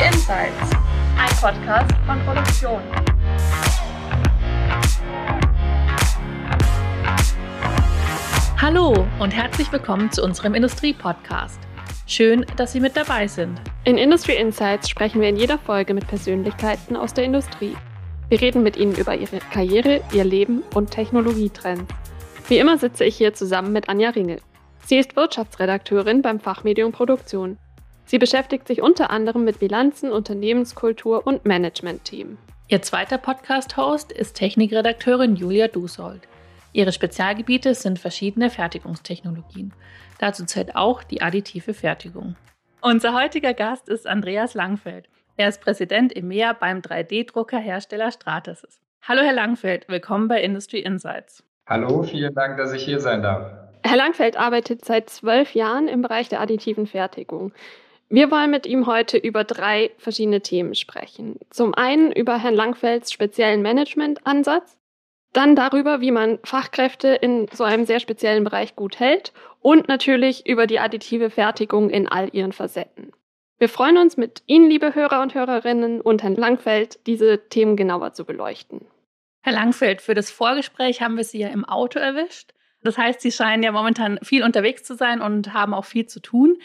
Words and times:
Insights, 0.00 0.70
ein 1.18 1.28
Podcast 1.42 1.94
von 2.06 2.18
Produktion. 2.24 2.80
Hallo 8.56 9.06
und 9.18 9.30
herzlich 9.32 9.70
willkommen 9.70 10.10
zu 10.10 10.24
unserem 10.24 10.54
Industrie-Podcast. 10.54 11.60
Schön, 12.06 12.46
dass 12.56 12.72
Sie 12.72 12.80
mit 12.80 12.96
dabei 12.96 13.28
sind. 13.28 13.60
In 13.84 13.98
Industry 13.98 14.36
Insights 14.36 14.88
sprechen 14.88 15.20
wir 15.20 15.28
in 15.28 15.36
jeder 15.36 15.58
Folge 15.58 15.92
mit 15.92 16.06
Persönlichkeiten 16.08 16.96
aus 16.96 17.12
der 17.12 17.24
Industrie. 17.24 17.76
Wir 18.30 18.40
reden 18.40 18.62
mit 18.62 18.78
ihnen 18.78 18.94
über 18.94 19.14
ihre 19.14 19.40
Karriere, 19.52 20.00
ihr 20.14 20.24
Leben 20.24 20.62
und 20.74 20.92
Technologietrends. 20.92 21.92
Wie 22.48 22.56
immer 22.56 22.78
sitze 22.78 23.04
ich 23.04 23.18
hier 23.18 23.34
zusammen 23.34 23.74
mit 23.74 23.90
Anja 23.90 24.08
Ringel. 24.08 24.40
Sie 24.86 24.96
ist 24.96 25.14
Wirtschaftsredakteurin 25.14 26.22
beim 26.22 26.40
Fachmedium 26.40 26.90
Produktion. 26.90 27.58
Sie 28.10 28.18
beschäftigt 28.18 28.66
sich 28.66 28.82
unter 28.82 29.10
anderem 29.10 29.44
mit 29.44 29.60
Bilanzen, 29.60 30.10
Unternehmenskultur 30.10 31.28
und 31.28 31.44
Management-Team. 31.44 32.38
Ihr 32.66 32.82
zweiter 32.82 33.18
Podcast-Host 33.18 34.10
ist 34.10 34.34
Technikredakteurin 34.34 35.36
Julia 35.36 35.68
Dusold. 35.68 36.22
Ihre 36.72 36.90
Spezialgebiete 36.90 37.72
sind 37.76 38.00
verschiedene 38.00 38.50
Fertigungstechnologien. 38.50 39.72
Dazu 40.18 40.44
zählt 40.44 40.74
auch 40.74 41.04
die 41.04 41.22
additive 41.22 41.72
Fertigung. 41.72 42.34
Unser 42.80 43.14
heutiger 43.14 43.54
Gast 43.54 43.88
ist 43.88 44.08
Andreas 44.08 44.54
Langfeld. 44.54 45.08
Er 45.36 45.48
ist 45.48 45.60
Präsident 45.60 46.16
EMEA 46.16 46.52
beim 46.52 46.80
3D-Druckerhersteller 46.80 48.10
Stratasys. 48.10 48.80
Hallo 49.02 49.22
Herr 49.22 49.34
Langfeld, 49.34 49.88
willkommen 49.88 50.26
bei 50.26 50.42
Industry 50.42 50.80
Insights. 50.80 51.44
Hallo, 51.68 52.02
vielen 52.02 52.34
Dank, 52.34 52.56
dass 52.56 52.72
ich 52.72 52.84
hier 52.84 52.98
sein 52.98 53.22
darf. 53.22 53.52
Herr 53.84 53.96
Langfeld 53.96 54.36
arbeitet 54.36 54.84
seit 54.84 55.10
zwölf 55.10 55.54
Jahren 55.54 55.86
im 55.86 56.02
Bereich 56.02 56.28
der 56.28 56.40
additiven 56.40 56.88
Fertigung. 56.88 57.52
Wir 58.12 58.32
wollen 58.32 58.50
mit 58.50 58.66
ihm 58.66 58.86
heute 58.86 59.16
über 59.16 59.44
drei 59.44 59.92
verschiedene 59.96 60.40
Themen 60.40 60.74
sprechen. 60.74 61.38
Zum 61.50 61.74
einen 61.74 62.10
über 62.10 62.38
Herrn 62.38 62.56
Langfelds 62.56 63.12
speziellen 63.12 63.62
Managementansatz, 63.62 64.76
dann 65.32 65.54
darüber, 65.54 66.00
wie 66.00 66.10
man 66.10 66.40
Fachkräfte 66.42 67.06
in 67.08 67.46
so 67.52 67.62
einem 67.62 67.84
sehr 67.84 68.00
speziellen 68.00 68.42
Bereich 68.42 68.74
gut 68.74 68.98
hält 68.98 69.32
und 69.60 69.86
natürlich 69.86 70.44
über 70.48 70.66
die 70.66 70.80
additive 70.80 71.30
Fertigung 71.30 71.88
in 71.88 72.08
all 72.08 72.28
ihren 72.32 72.50
Facetten. 72.50 73.12
Wir 73.58 73.68
freuen 73.68 73.96
uns 73.96 74.16
mit 74.16 74.42
Ihnen, 74.46 74.68
liebe 74.68 74.96
Hörer 74.96 75.22
und 75.22 75.34
Hörerinnen, 75.34 76.00
und 76.00 76.24
Herrn 76.24 76.34
Langfeld, 76.34 76.98
diese 77.06 77.48
Themen 77.48 77.76
genauer 77.76 78.12
zu 78.12 78.24
beleuchten. 78.24 78.86
Herr 79.42 79.52
Langfeld, 79.52 80.02
für 80.02 80.14
das 80.14 80.32
Vorgespräch 80.32 81.00
haben 81.00 81.16
wir 81.16 81.24
Sie 81.24 81.38
ja 81.38 81.48
im 81.48 81.64
Auto 81.64 82.00
erwischt. 82.00 82.54
Das 82.82 82.98
heißt, 82.98 83.20
Sie 83.20 83.30
scheinen 83.30 83.62
ja 83.62 83.70
momentan 83.70 84.18
viel 84.22 84.42
unterwegs 84.42 84.82
zu 84.82 84.96
sein 84.96 85.20
und 85.20 85.52
haben 85.52 85.74
auch 85.74 85.84
viel 85.84 86.06
zu 86.06 86.20
tun. 86.20 86.58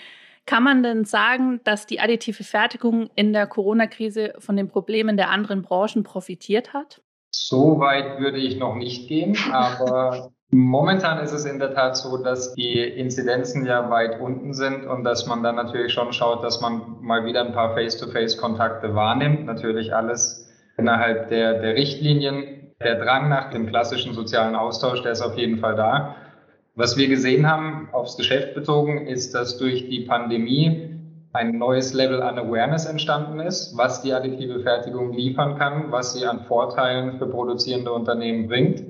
Kann 0.46 0.64
man 0.64 0.84
denn 0.84 1.06
sagen, 1.06 1.60
dass 1.64 1.88
die 1.88 2.00
additive 2.00 2.44
Fertigung 2.44 3.10
in 3.16 3.34
der 3.34 3.48
Corona-Krise 3.48 4.34
von 4.38 4.56
den 4.56 4.68
Problemen 4.68 5.18
der 5.18 5.32
anderen 5.32 5.64
Branchen 5.64 6.04
profitiert 6.04 6.74
hat? 6.74 7.02
So 7.32 7.80
weit 7.80 8.20
würde 8.20 8.38
ich 8.38 8.58
noch 8.58 8.76
nicht 8.76 9.08
gehen, 9.08 9.36
aber 9.52 10.32
momentan 10.52 11.18
ist 11.24 11.32
es 11.32 11.46
in 11.46 11.60
der 11.60 11.74
Tat 11.74 11.98
so, 11.98 12.18
dass 12.18 12.54
die 12.54 12.80
Inzidenzen 12.80 13.66
ja 13.66 13.90
weit 13.90 14.22
unten 14.22 14.54
sind 14.54 14.86
und 14.86 15.04
dass 15.04 15.26
man 15.26 15.42
dann 15.42 15.56
natürlich 15.56 15.92
schon 15.92 16.14
schaut, 16.14 16.44
dass 16.44 16.62
man 16.62 16.98
mal 17.02 17.26
wieder 17.26 17.44
ein 17.44 17.54
paar 17.54 17.74
Face-to-Face-Kontakte 17.74 18.94
wahrnimmt. 18.94 19.46
Natürlich 19.46 19.94
alles 19.94 20.48
innerhalb 20.78 21.30
der, 21.30 21.60
der 21.60 21.74
Richtlinien 21.74 22.74
der 22.82 23.04
Drang 23.04 23.30
nach 23.30 23.52
dem 23.52 23.68
klassischen 23.68 24.14
sozialen 24.14 24.56
Austausch, 24.56 25.02
der 25.02 25.14
ist 25.14 25.22
auf 25.22 25.38
jeden 25.38 25.60
Fall 25.60 25.76
da. 25.76 26.16
Was 26.76 26.98
wir 26.98 27.08
gesehen 27.08 27.50
haben, 27.50 27.88
aufs 27.94 28.18
Geschäft 28.18 28.54
bezogen, 28.54 29.08
ist, 29.08 29.34
dass 29.34 29.58
durch 29.58 29.88
die 29.90 30.02
Pandemie 30.02 30.90
ein 31.32 31.58
neues 31.58 31.94
Level 31.94 32.22
an 32.22 32.38
Awareness 32.38 32.86
entstanden 32.86 33.40
ist, 33.40 33.78
was 33.78 34.02
die 34.02 34.14
additive 34.14 34.60
Fertigung 34.60 35.14
liefern 35.14 35.58
kann, 35.58 35.92
was 35.92 36.14
sie 36.14 36.26
an 36.26 36.42
Vorteilen 36.42 37.18
für 37.18 37.28
produzierende 37.28 37.92
Unternehmen 37.92 38.48
bringt. 38.48 38.84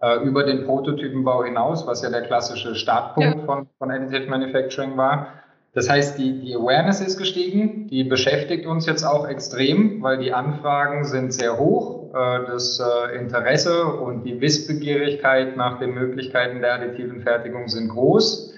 Äh, 0.00 0.22
über 0.22 0.44
den 0.44 0.64
Prototypenbau 0.64 1.44
hinaus, 1.44 1.86
was 1.86 2.02
ja 2.02 2.10
der 2.10 2.22
klassische 2.22 2.74
Startpunkt 2.74 3.40
ja. 3.40 3.44
von, 3.44 3.66
von 3.78 3.90
Additive 3.90 4.30
Manufacturing 4.30 4.96
war. 4.96 5.28
Das 5.78 5.88
heißt, 5.88 6.18
die, 6.18 6.40
die 6.40 6.56
Awareness 6.56 7.00
ist 7.00 7.18
gestiegen, 7.18 7.86
die 7.86 8.02
beschäftigt 8.02 8.66
uns 8.66 8.84
jetzt 8.86 9.04
auch 9.04 9.28
extrem, 9.28 10.02
weil 10.02 10.18
die 10.18 10.32
Anfragen 10.32 11.04
sind 11.04 11.32
sehr 11.32 11.56
hoch 11.56 12.12
äh, 12.12 12.46
das 12.48 12.80
äh, 12.80 13.16
Interesse 13.16 13.84
und 13.84 14.24
die 14.24 14.40
Wissbegierigkeit 14.40 15.56
nach 15.56 15.78
den 15.78 15.94
Möglichkeiten 15.94 16.62
der 16.62 16.74
additiven 16.74 17.20
Fertigung 17.20 17.68
sind 17.68 17.90
groß. 17.90 18.56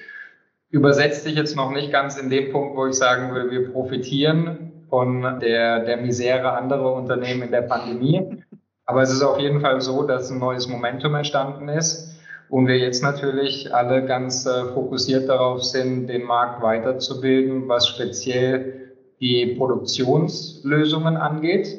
Übersetzt 0.70 1.24
sich 1.24 1.34
jetzt 1.34 1.56
noch 1.56 1.72
nicht 1.72 1.92
ganz 1.92 2.16
in 2.16 2.30
dem 2.30 2.52
Punkt, 2.52 2.74
wo 2.74 2.86
ich 2.86 2.94
sagen 2.94 3.34
will, 3.34 3.50
wir 3.50 3.70
profitieren 3.70 4.86
von 4.88 5.40
der, 5.42 5.84
der 5.84 5.98
Misere 5.98 6.52
anderer 6.52 6.94
Unternehmen 6.94 7.42
in 7.42 7.50
der 7.50 7.62
Pandemie. 7.62 8.42
Aber 8.86 9.02
es 9.02 9.12
ist 9.12 9.20
auf 9.20 9.38
jeden 9.38 9.60
Fall 9.60 9.82
so, 9.82 10.04
dass 10.04 10.30
ein 10.30 10.38
neues 10.38 10.68
Momentum 10.68 11.14
entstanden 11.16 11.68
ist 11.68 12.18
und 12.50 12.66
wir 12.66 12.78
jetzt 12.78 13.02
natürlich 13.02 13.72
alle 13.72 14.04
ganz 14.04 14.44
äh, 14.44 14.64
fokussiert 14.74 15.28
darauf 15.28 15.62
sind, 15.62 16.08
den 16.08 16.24
Markt 16.24 16.62
weiterzubilden, 16.62 17.68
was 17.68 17.86
speziell 17.86 18.90
die 19.20 19.54
Produktionslösungen 19.56 21.16
angeht. 21.16 21.78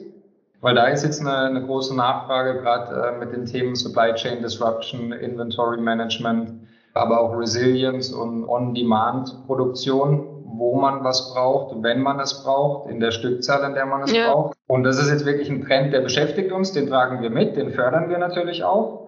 Weil 0.62 0.76
da 0.76 0.86
ist 0.88 1.04
jetzt 1.04 1.20
eine, 1.20 1.36
eine 1.36 1.66
große 1.66 1.96
Nachfrage, 1.96 2.62
gerade 2.62 3.16
äh, 3.16 3.20
mit 3.20 3.34
den 3.34 3.46
Themen 3.46 3.76
Supply 3.76 4.14
Chain 4.14 4.42
Disruption, 4.42 5.12
Inventory 5.12 5.82
Management, 5.82 6.54
aber 6.94 7.20
auch 7.20 7.38
Resilience 7.38 8.14
und 8.14 8.48
On-Demand-Produktion, 8.48 10.28
wo 10.46 10.80
man 10.80 11.04
was 11.04 11.34
braucht, 11.34 11.76
wenn 11.84 12.02
man 12.02 12.20
es 12.20 12.44
braucht, 12.44 12.90
in 12.90 13.00
der 13.00 13.12
Stückzahl, 13.12 13.64
in 13.68 13.74
der 13.74 13.88
man 13.88 14.04
es 14.04 14.14
ja. 14.14 14.32
braucht. 14.32 14.56
Und 14.68 14.84
das 14.84 15.00
ist 15.00 15.10
jetzt 15.10 15.26
wirklich 15.26 15.50
ein 15.50 15.66
Trend, 15.66 15.94
der 15.94 16.02
beschäftigt 16.02 16.52
uns, 16.52 16.72
den 16.72 16.88
tragen 16.88 17.22
wir 17.22 17.30
mit, 17.30 17.58
den 17.58 17.72
fördern 17.72 18.10
wir 18.10 18.20
natürlich 18.20 18.64
auch. 18.64 19.01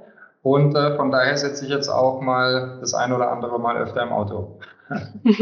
Und 0.43 0.75
äh, 0.75 0.95
von 0.97 1.09
daher 1.09 1.37
sitze 1.37 1.65
ich 1.65 1.71
jetzt 1.71 1.87
auch 1.87 2.21
mal 2.21 2.77
das 2.81 2.93
ein 2.93 3.13
oder 3.13 3.31
andere 3.31 3.59
Mal 3.59 3.77
öfter 3.77 4.03
im 4.03 4.11
Auto. 4.11 4.59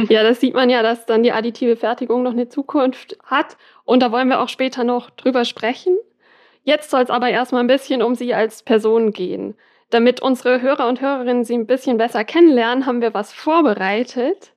Ja, 0.07 0.23
das 0.23 0.39
sieht 0.39 0.53
man 0.53 0.69
ja, 0.69 0.81
dass 0.83 1.05
dann 1.05 1.23
die 1.23 1.33
additive 1.33 1.75
Fertigung 1.75 2.23
noch 2.23 2.31
eine 2.31 2.47
Zukunft 2.47 3.17
hat. 3.25 3.57
Und 3.83 4.01
da 4.01 4.11
wollen 4.11 4.29
wir 4.29 4.39
auch 4.39 4.47
später 4.47 4.83
noch 4.83 5.09
drüber 5.09 5.43
sprechen. 5.43 5.97
Jetzt 6.63 6.91
soll 6.91 7.01
es 7.01 7.09
aber 7.09 7.29
erstmal 7.29 7.63
ein 7.63 7.67
bisschen 7.67 8.01
um 8.03 8.15
Sie 8.15 8.33
als 8.33 8.63
Person 8.63 9.11
gehen. 9.11 9.55
Damit 9.89 10.21
unsere 10.21 10.61
Hörer 10.61 10.87
und 10.87 11.01
Hörerinnen 11.01 11.43
Sie 11.43 11.55
ein 11.55 11.65
bisschen 11.65 11.97
besser 11.97 12.23
kennenlernen, 12.23 12.85
haben 12.85 13.01
wir 13.01 13.13
was 13.13 13.33
vorbereitet. 13.33 14.50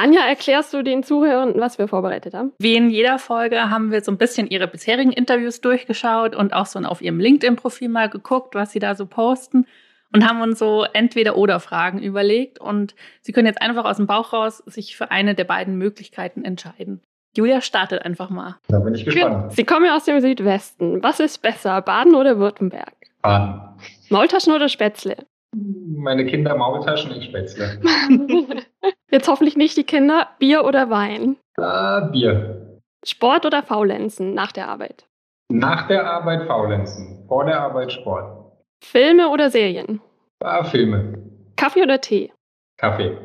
Anja, 0.00 0.22
erklärst 0.22 0.72
du 0.72 0.82
den 0.82 1.02
Zuhörern, 1.02 1.60
was 1.60 1.76
wir 1.76 1.86
vorbereitet 1.86 2.32
haben? 2.32 2.52
Wie 2.58 2.74
in 2.74 2.88
jeder 2.88 3.18
Folge 3.18 3.68
haben 3.68 3.92
wir 3.92 4.00
so 4.00 4.10
ein 4.10 4.16
bisschen 4.16 4.46
ihre 4.46 4.66
bisherigen 4.66 5.12
Interviews 5.12 5.60
durchgeschaut 5.60 6.34
und 6.34 6.54
auch 6.54 6.64
so 6.64 6.78
auf 6.78 7.02
ihrem 7.02 7.20
LinkedIn-Profil 7.20 7.90
mal 7.90 8.08
geguckt, 8.08 8.54
was 8.54 8.72
sie 8.72 8.78
da 8.78 8.94
so 8.94 9.04
posten 9.04 9.66
und 10.14 10.26
haben 10.26 10.40
uns 10.40 10.58
so 10.58 10.86
entweder 10.94 11.36
oder 11.36 11.60
Fragen 11.60 11.98
überlegt 12.02 12.58
und 12.58 12.94
Sie 13.20 13.32
können 13.32 13.46
jetzt 13.46 13.60
einfach 13.60 13.84
aus 13.84 13.98
dem 13.98 14.06
Bauch 14.06 14.32
raus 14.32 14.62
sich 14.64 14.96
für 14.96 15.10
eine 15.10 15.34
der 15.34 15.44
beiden 15.44 15.76
Möglichkeiten 15.76 16.46
entscheiden. 16.46 17.02
Julia 17.36 17.60
startet 17.60 18.02
einfach 18.02 18.30
mal. 18.30 18.56
Da 18.68 18.78
bin 18.78 18.94
ich 18.94 19.04
gespannt. 19.04 19.52
Sie 19.52 19.64
kommen 19.64 19.84
ja 19.84 19.96
aus 19.96 20.04
dem 20.04 20.22
Südwesten. 20.22 21.02
Was 21.02 21.20
ist 21.20 21.42
besser, 21.42 21.82
Baden 21.82 22.14
oder 22.14 22.38
Württemberg? 22.38 22.94
Baden. 23.20 23.60
Maultaschen 24.08 24.54
oder 24.54 24.70
Spätzle? 24.70 25.26
Meine 25.54 26.26
Kinder 26.26 26.56
Maultaschen, 26.56 27.10
ich 27.12 27.24
Spätzle. 27.24 27.80
Jetzt 29.10 29.28
hoffentlich 29.28 29.56
nicht 29.56 29.76
die 29.76 29.84
Kinder. 29.84 30.28
Bier 30.38 30.64
oder 30.64 30.90
Wein? 30.90 31.36
Äh, 31.58 32.10
Bier. 32.12 32.80
Sport 33.04 33.46
oder 33.46 33.62
Faulenzen 33.62 34.34
nach 34.34 34.52
der 34.52 34.68
Arbeit? 34.68 35.06
Nach 35.50 35.88
der 35.88 36.08
Arbeit 36.08 36.46
Faulenzen. 36.46 37.24
Vor 37.26 37.44
der 37.44 37.60
Arbeit 37.60 37.92
Sport. 37.92 38.52
Filme 38.82 39.28
oder 39.28 39.50
Serien? 39.50 40.00
Ah, 40.42 40.64
Filme. 40.64 41.14
Kaffee 41.56 41.82
oder 41.82 42.00
Tee? 42.00 42.32
Kaffee. 42.78 43.16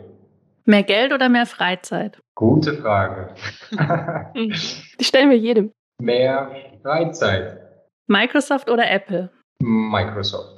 Mehr 0.66 0.84
Geld 0.84 1.14
oder 1.14 1.30
mehr 1.30 1.46
Freizeit? 1.46 2.20
Gute 2.36 2.74
Frage. 2.74 3.36
Die 4.36 5.04
stellen 5.04 5.30
wir 5.30 5.38
jedem. 5.38 5.72
Mehr 6.02 6.52
Freizeit. 6.82 7.60
Microsoft 8.08 8.70
oder 8.70 8.90
Apple? 8.90 9.30
Microsoft. 9.62 10.55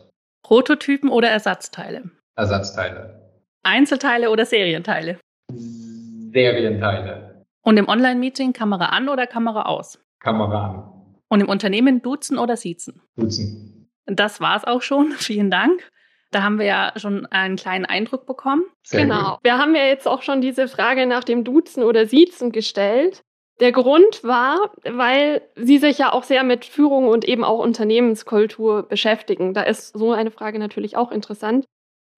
Prototypen 0.48 1.10
oder 1.10 1.30
Ersatzteile? 1.30 2.10
Ersatzteile. 2.38 3.20
Einzelteile 3.64 4.30
oder 4.30 4.46
Serienteile? 4.46 5.20
Serienteile. 5.52 7.46
Und 7.64 7.76
im 7.76 7.90
Online-Meeting 7.90 8.54
Kamera 8.54 8.86
an 8.86 9.10
oder 9.10 9.28
Kamera 9.28 9.64
aus? 9.64 10.00
Kamera 10.22 10.68
an. 10.70 11.16
Und 11.28 11.42
im 11.42 11.50
Unternehmen 11.50 12.02
duzen 12.02 12.38
oder 12.38 12.56
siezen? 12.56 13.02
Duzen. 13.18 13.90
Das 14.06 14.40
war's 14.40 14.64
auch 14.64 14.82
schon. 14.82 15.12
Vielen 15.18 15.52
Dank. 15.52 15.92
Da 16.32 16.44
haben 16.44 16.60
wir 16.60 16.66
ja 16.66 16.94
schon 16.96 17.26
einen 17.26 17.58
kleinen 17.58 17.84
Eindruck 17.84 18.26
bekommen. 18.26 18.64
Sehr 18.84 19.02
genau. 19.02 19.32
Gut. 19.32 19.44
Wir 19.44 19.58
haben 19.58 19.76
ja 19.76 19.84
jetzt 19.84 20.08
auch 20.08 20.22
schon 20.22 20.40
diese 20.40 20.70
Frage 20.70 21.08
nach 21.08 21.26
dem 21.26 21.44
Duzen 21.44 21.84
oder 21.84 22.06
Siezen 22.06 22.54
gestellt. 22.54 23.22
Der 23.60 23.72
Grund 23.72 24.24
war, 24.24 24.72
weil 24.84 25.42
Sie 25.56 25.80
sich 25.80 25.98
ja 25.98 26.14
auch 26.14 26.24
sehr 26.24 26.44
mit 26.44 26.66
Führung 26.66 27.08
und 27.08 27.26
eben 27.26 27.44
auch 27.44 27.60
Unternehmenskultur 27.60 28.84
beschäftigen. 28.84 29.54
Da 29.54 29.64
ist 29.64 29.98
so 29.98 30.12
eine 30.12 30.30
Frage 30.30 30.60
natürlich 30.60 30.96
auch 30.96 31.12
interessant. 31.12 31.66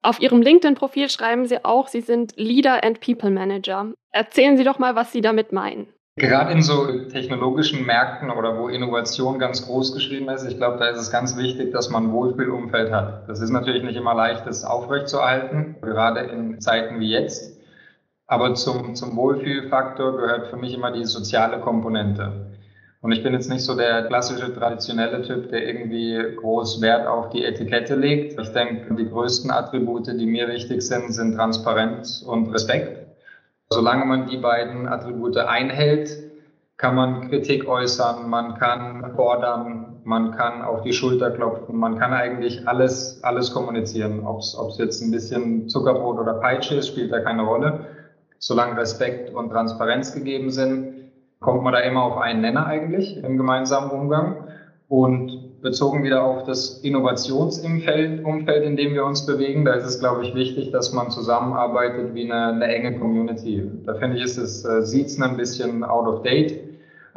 Auf 0.02 0.20
Ihrem 0.20 0.42
LinkedIn-Profil 0.42 1.10
schreiben 1.10 1.46
Sie 1.46 1.64
auch, 1.64 1.88
Sie 1.88 2.02
sind 2.02 2.34
Leader 2.36 2.84
and 2.84 3.00
People 3.02 3.30
Manager. 3.30 3.94
Erzählen 4.12 4.58
Sie 4.58 4.64
doch 4.64 4.80
mal, 4.80 4.96
was 4.96 5.12
Sie 5.12 5.22
damit 5.22 5.52
meinen. 5.52 5.88
Gerade 6.16 6.52
in 6.52 6.62
so 6.62 6.86
technologischen 7.10 7.86
Märkten 7.86 8.30
oder 8.30 8.58
wo 8.58 8.68
Innovation 8.68 9.40
ganz 9.40 9.66
groß 9.66 9.94
geschrieben 9.94 10.28
ist, 10.30 10.46
ich 10.46 10.58
glaube, 10.58 10.78
da 10.78 10.90
ist 10.90 11.00
es 11.00 11.12
ganz 11.12 11.38
wichtig, 11.38 11.72
dass 11.72 11.90
man 11.90 12.06
ein 12.06 12.12
Wohlfühlumfeld 12.12 12.92
hat. 12.92 13.30
Das 13.30 13.40
ist 13.40 13.52
natürlich 13.52 13.84
nicht 13.84 13.96
immer 13.96 14.14
leicht, 14.14 14.46
das 14.46 14.66
aufrechtzuerhalten, 14.66 15.78
gerade 15.82 16.22
in 16.22 16.60
Zeiten 16.60 17.00
wie 17.00 17.10
jetzt. 17.10 17.59
Aber 18.30 18.54
zum, 18.54 18.94
zum 18.94 19.16
Wohlfühlfaktor 19.16 20.16
gehört 20.16 20.48
für 20.50 20.58
mich 20.58 20.76
immer 20.76 20.92
die 20.92 21.04
soziale 21.04 21.60
Komponente. 21.62 22.52
Und 23.02 23.12
ich 23.12 23.24
bin 23.24 23.34
jetzt 23.34 23.50
nicht 23.50 23.64
so 23.64 23.76
der 23.76 24.04
klassische, 24.04 24.54
traditionelle 24.54 25.24
Typ, 25.24 25.50
der 25.50 25.68
irgendwie 25.68 26.36
groß 26.36 26.80
Wert 26.80 27.08
auf 27.08 27.32
die 27.32 27.44
Etikette 27.44 27.96
legt. 27.96 28.40
Ich 28.40 28.50
denke, 28.50 28.94
die 28.94 29.10
größten 29.10 29.50
Attribute, 29.50 30.06
die 30.06 30.28
mir 30.28 30.48
wichtig 30.48 30.84
sind, 30.84 31.12
sind 31.12 31.38
Transparenz 31.38 32.22
und 32.22 32.54
Respekt. 32.54 33.08
Solange 33.72 34.06
man 34.06 34.28
die 34.28 34.38
beiden 34.38 34.88
Attribute 34.88 35.38
einhält, 35.38 36.16
kann 36.78 36.94
man 36.94 37.30
Kritik 37.30 37.68
äußern, 37.68 38.30
man 38.30 38.60
kann 38.60 39.12
fordern, 39.16 40.02
man 40.04 40.36
kann 40.36 40.62
auf 40.62 40.84
die 40.84 40.94
Schulter 40.94 41.32
klopfen, 41.32 41.76
man 41.76 41.98
kann 41.98 42.14
eigentlich 42.14 42.68
alles, 42.68 43.24
alles 43.24 43.52
kommunizieren. 43.52 44.24
Ob 44.24 44.42
es 44.42 44.78
jetzt 44.78 45.02
ein 45.02 45.10
bisschen 45.10 45.68
Zuckerbrot 45.68 46.20
oder 46.20 46.36
Peitsche 46.36 46.76
ist, 46.76 46.90
spielt 46.90 47.12
da 47.12 47.22
keine 47.22 47.42
Rolle. 47.42 47.88
Solange 48.40 48.78
Respekt 48.78 49.34
und 49.34 49.50
Transparenz 49.50 50.14
gegeben 50.14 50.50
sind, 50.50 50.96
kommt 51.40 51.64
man 51.64 51.74
da 51.74 51.80
immer 51.80 52.04
auf 52.04 52.18
einen 52.18 52.42
Nenner 52.42 52.66
eigentlich 52.66 53.18
im 53.18 53.38
gemeinsamen 53.38 53.92
Umgang. 53.92 54.48
Und 54.88 55.62
bezogen 55.62 56.04
wieder 56.04 56.24
auf 56.24 56.44
das 56.44 56.80
Innovationsumfeld, 56.80 58.24
Umfeld, 58.24 58.64
in 58.64 58.76
dem 58.76 58.94
wir 58.94 59.06
uns 59.06 59.26
bewegen, 59.26 59.66
da 59.66 59.74
ist 59.74 59.86
es, 59.86 60.00
glaube 60.00 60.24
ich, 60.24 60.34
wichtig, 60.34 60.72
dass 60.72 60.94
man 60.94 61.12
zusammenarbeitet 61.12 62.14
wie 62.14 62.32
eine, 62.32 62.54
eine 62.54 62.74
enge 62.74 62.98
Community. 62.98 63.70
Da 63.86 63.96
finde 63.96 64.18
ich, 64.18 64.24
ist 64.24 64.38
das 64.38 64.66
äh, 64.66 65.24
ein 65.24 65.38
bisschen 65.38 65.84
out 65.84 66.08
of 66.08 66.24
date. 66.24 66.60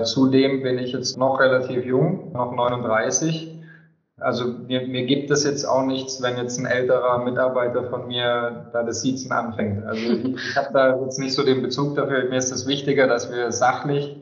Zudem 0.02 0.62
bin 0.62 0.78
ich 0.78 0.92
jetzt 0.92 1.16
noch 1.16 1.38
relativ 1.38 1.84
jung, 1.84 2.32
noch 2.32 2.52
39. 2.52 3.61
Also 4.22 4.46
mir, 4.46 4.86
mir 4.86 5.04
gibt 5.04 5.30
es 5.30 5.44
jetzt 5.44 5.64
auch 5.64 5.84
nichts, 5.84 6.22
wenn 6.22 6.36
jetzt 6.36 6.58
ein 6.58 6.66
älterer 6.66 7.18
Mitarbeiter 7.24 7.84
von 7.84 8.06
mir 8.06 8.70
da 8.72 8.82
das 8.82 9.02
Siezen 9.02 9.32
anfängt. 9.32 9.84
Also 9.84 10.02
ich, 10.02 10.24
ich 10.34 10.56
habe 10.56 10.72
da 10.72 11.00
jetzt 11.02 11.18
nicht 11.18 11.34
so 11.34 11.44
den 11.44 11.62
Bezug 11.62 11.96
dafür. 11.96 12.28
Mir 12.28 12.36
ist 12.36 12.52
es 12.52 12.66
wichtiger, 12.66 13.06
dass 13.06 13.30
wir 13.32 13.52
sachlich 13.52 14.16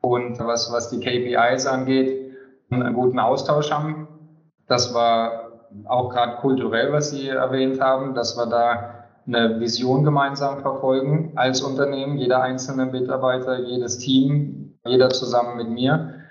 und 0.00 0.38
was, 0.40 0.72
was 0.72 0.90
die 0.90 1.00
KPIs 1.00 1.66
angeht, 1.66 2.36
einen 2.70 2.94
guten 2.94 3.18
Austausch 3.18 3.70
haben. 3.70 4.08
Das 4.66 4.94
war 4.94 5.50
auch 5.86 6.10
gerade 6.10 6.36
kulturell, 6.36 6.92
was 6.92 7.10
Sie 7.10 7.28
erwähnt 7.28 7.80
haben, 7.80 8.14
dass 8.14 8.36
wir 8.36 8.46
da 8.46 9.02
eine 9.26 9.60
Vision 9.60 10.04
gemeinsam 10.04 10.60
verfolgen 10.60 11.32
als 11.36 11.62
Unternehmen, 11.62 12.18
jeder 12.18 12.42
einzelne 12.42 12.86
Mitarbeiter, 12.86 13.60
jedes 13.60 13.98
Team, 13.98 14.74
jeder 14.84 15.10
zusammen 15.10 15.56
mit 15.56 15.70
mir. 15.70 16.21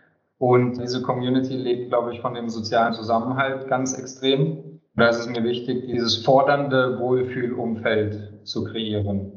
Und 0.42 0.82
diese 0.82 1.04
Community 1.04 1.54
lebt, 1.56 1.90
glaube 1.90 2.16
ich, 2.16 2.20
von 2.20 2.34
dem 2.34 2.50
sozialen 2.50 2.96
Zusammenhalt 2.96 3.68
ganz 3.68 3.94
extrem. 3.94 4.82
Da 4.96 5.10
ist 5.10 5.20
es 5.20 5.28
mir 5.28 5.44
wichtig, 5.44 5.86
dieses 5.86 6.26
fordernde 6.26 6.98
Wohlfühlumfeld 6.98 8.40
zu 8.44 8.64
kreieren. 8.64 9.34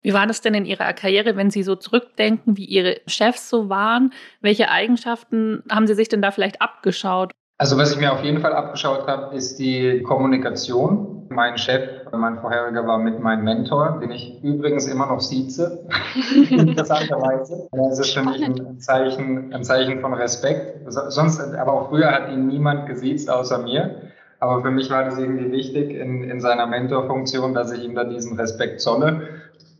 Wie 0.00 0.14
war 0.14 0.26
das 0.26 0.40
denn 0.40 0.54
in 0.54 0.64
Ihrer 0.64 0.94
Karriere, 0.94 1.36
wenn 1.36 1.50
Sie 1.50 1.62
so 1.62 1.76
zurückdenken, 1.76 2.56
wie 2.56 2.64
Ihre 2.64 3.02
Chefs 3.06 3.50
so 3.50 3.68
waren? 3.68 4.14
Welche 4.40 4.70
Eigenschaften 4.70 5.64
haben 5.70 5.86
Sie 5.86 5.94
sich 5.94 6.08
denn 6.08 6.22
da 6.22 6.30
vielleicht 6.30 6.62
abgeschaut? 6.62 7.32
Also 7.58 7.78
was 7.78 7.92
ich 7.92 7.98
mir 7.98 8.12
auf 8.12 8.24
jeden 8.24 8.40
Fall 8.40 8.52
abgeschaut 8.54 9.06
habe, 9.06 9.36
ist 9.36 9.58
die 9.58 10.02
Kommunikation. 10.02 11.26
Mein 11.28 11.56
Chef, 11.56 11.82
mein 12.12 12.38
vorheriger 12.40 12.86
war 12.86 12.98
mit 12.98 13.20
meinem 13.20 13.44
Mentor, 13.44 14.00
den 14.02 14.10
ich 14.10 14.42
übrigens 14.42 14.86
immer 14.86 15.06
noch 15.06 15.20
sieze, 15.20 15.86
interessanterweise. 16.50 17.68
Das 17.72 17.98
ist 18.00 18.12
für 18.12 18.22
mich 18.22 18.44
ein 18.44 18.78
Zeichen, 18.80 19.54
ein 19.54 19.64
Zeichen 19.64 20.00
von 20.00 20.12
Respekt. 20.12 20.80
Sonst, 20.88 21.40
aber 21.40 21.72
auch 21.72 21.88
früher 21.88 22.10
hat 22.10 22.30
ihn 22.30 22.48
niemand 22.48 22.86
gesiezt 22.86 23.30
außer 23.30 23.58
mir. 23.58 24.12
Aber 24.40 24.60
für 24.60 24.72
mich 24.72 24.90
war 24.90 25.04
das 25.04 25.18
irgendwie 25.18 25.52
wichtig 25.52 25.90
in, 25.90 26.24
in 26.24 26.40
seiner 26.40 26.66
Mentorfunktion, 26.66 27.54
dass 27.54 27.70
ich 27.70 27.84
ihm 27.84 27.94
da 27.94 28.04
diesen 28.04 28.38
Respekt 28.38 28.80
zolle. 28.80 29.28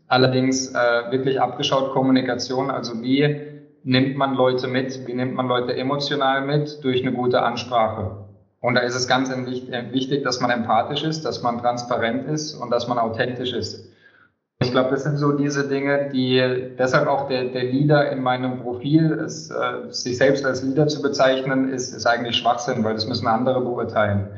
Allerdings 0.07 0.73
äh, 0.73 1.11
wirklich 1.11 1.41
abgeschaut 1.41 1.91
Kommunikation, 1.91 2.71
also 2.71 3.01
wie 3.01 3.52
nimmt 3.83 4.15
man 4.17 4.35
Leute 4.35 4.67
mit, 4.67 5.05
wie 5.07 5.13
nimmt 5.13 5.35
man 5.35 5.47
Leute 5.47 5.75
emotional 5.75 6.45
mit 6.45 6.83
durch 6.83 7.01
eine 7.01 7.13
gute 7.13 7.41
Ansprache. 7.41 8.25
Und 8.61 8.75
da 8.75 8.81
ist 8.81 8.95
es 8.95 9.07
ganz 9.07 9.29
wichtig, 9.91 10.23
dass 10.23 10.39
man 10.39 10.49
empathisch 10.49 11.03
ist, 11.03 11.25
dass 11.25 11.43
man 11.43 11.59
transparent 11.59 12.27
ist 12.29 12.53
und 12.55 12.69
dass 12.71 12.87
man 12.87 12.97
authentisch 12.97 13.51
ist. 13.51 13.89
Ich 14.61 14.71
glaube, 14.71 14.91
das 14.91 15.03
sind 15.03 15.17
so 15.17 15.33
diese 15.33 15.67
Dinge, 15.67 16.09
die 16.13 16.71
deshalb 16.77 17.07
auch 17.09 17.27
der, 17.27 17.45
der 17.45 17.65
Leader 17.65 18.09
in 18.09 18.23
meinem 18.23 18.61
Profil, 18.61 19.11
ist, 19.11 19.51
äh, 19.51 19.91
sich 19.91 20.17
selbst 20.17 20.45
als 20.45 20.63
Leader 20.63 20.87
zu 20.87 21.01
bezeichnen, 21.01 21.73
ist, 21.73 21.93
ist 21.93 22.05
eigentlich 22.05 22.37
Schwachsinn, 22.37 22.81
weil 22.85 22.93
das 22.93 23.05
müssen 23.05 23.27
andere 23.27 23.59
beurteilen. 23.59 24.29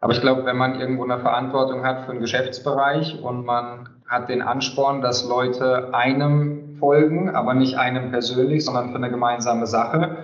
Aber 0.00 0.12
ich 0.12 0.20
glaube, 0.20 0.44
wenn 0.44 0.58
man 0.58 0.78
irgendwo 0.78 1.04
eine 1.04 1.18
Verantwortung 1.20 1.84
hat 1.84 2.04
für 2.04 2.10
einen 2.10 2.20
Geschäftsbereich 2.20 3.22
und 3.22 3.46
man 3.46 3.88
hat 4.06 4.28
den 4.28 4.42
Ansporn, 4.42 5.00
dass 5.00 5.26
Leute 5.26 5.94
einem 5.94 6.61
folgen, 6.82 7.30
aber 7.30 7.54
nicht 7.54 7.78
einem 7.78 8.10
persönlich, 8.10 8.64
sondern 8.64 8.90
für 8.90 8.96
eine 8.96 9.08
gemeinsame 9.08 9.68
Sache. 9.68 10.16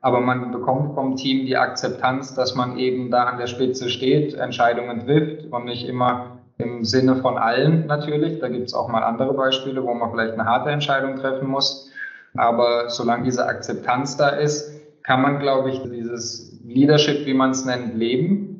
Aber 0.00 0.20
man 0.20 0.50
bekommt 0.50 0.94
vom 0.94 1.16
Team 1.16 1.44
die 1.44 1.58
Akzeptanz, 1.58 2.34
dass 2.34 2.54
man 2.54 2.78
eben 2.78 3.10
da 3.10 3.24
an 3.24 3.36
der 3.36 3.46
Spitze 3.46 3.90
steht, 3.90 4.32
Entscheidungen 4.32 5.04
trifft 5.04 5.52
und 5.52 5.66
nicht 5.66 5.86
immer 5.86 6.38
im 6.56 6.82
Sinne 6.82 7.16
von 7.16 7.36
allen 7.36 7.86
natürlich. 7.86 8.40
Da 8.40 8.48
gibt 8.48 8.68
es 8.68 8.74
auch 8.74 8.88
mal 8.88 9.02
andere 9.02 9.34
Beispiele, 9.34 9.84
wo 9.84 9.92
man 9.92 10.10
vielleicht 10.10 10.32
eine 10.32 10.46
harte 10.46 10.70
Entscheidung 10.70 11.16
treffen 11.16 11.48
muss. 11.48 11.90
Aber 12.34 12.88
solange 12.88 13.24
diese 13.24 13.44
Akzeptanz 13.44 14.16
da 14.16 14.30
ist, 14.30 14.72
kann 15.02 15.20
man, 15.20 15.40
glaube 15.40 15.70
ich, 15.70 15.82
dieses 15.82 16.58
Leadership, 16.64 17.26
wie 17.26 17.34
man 17.34 17.50
es 17.50 17.66
nennt, 17.66 17.94
leben 17.94 18.57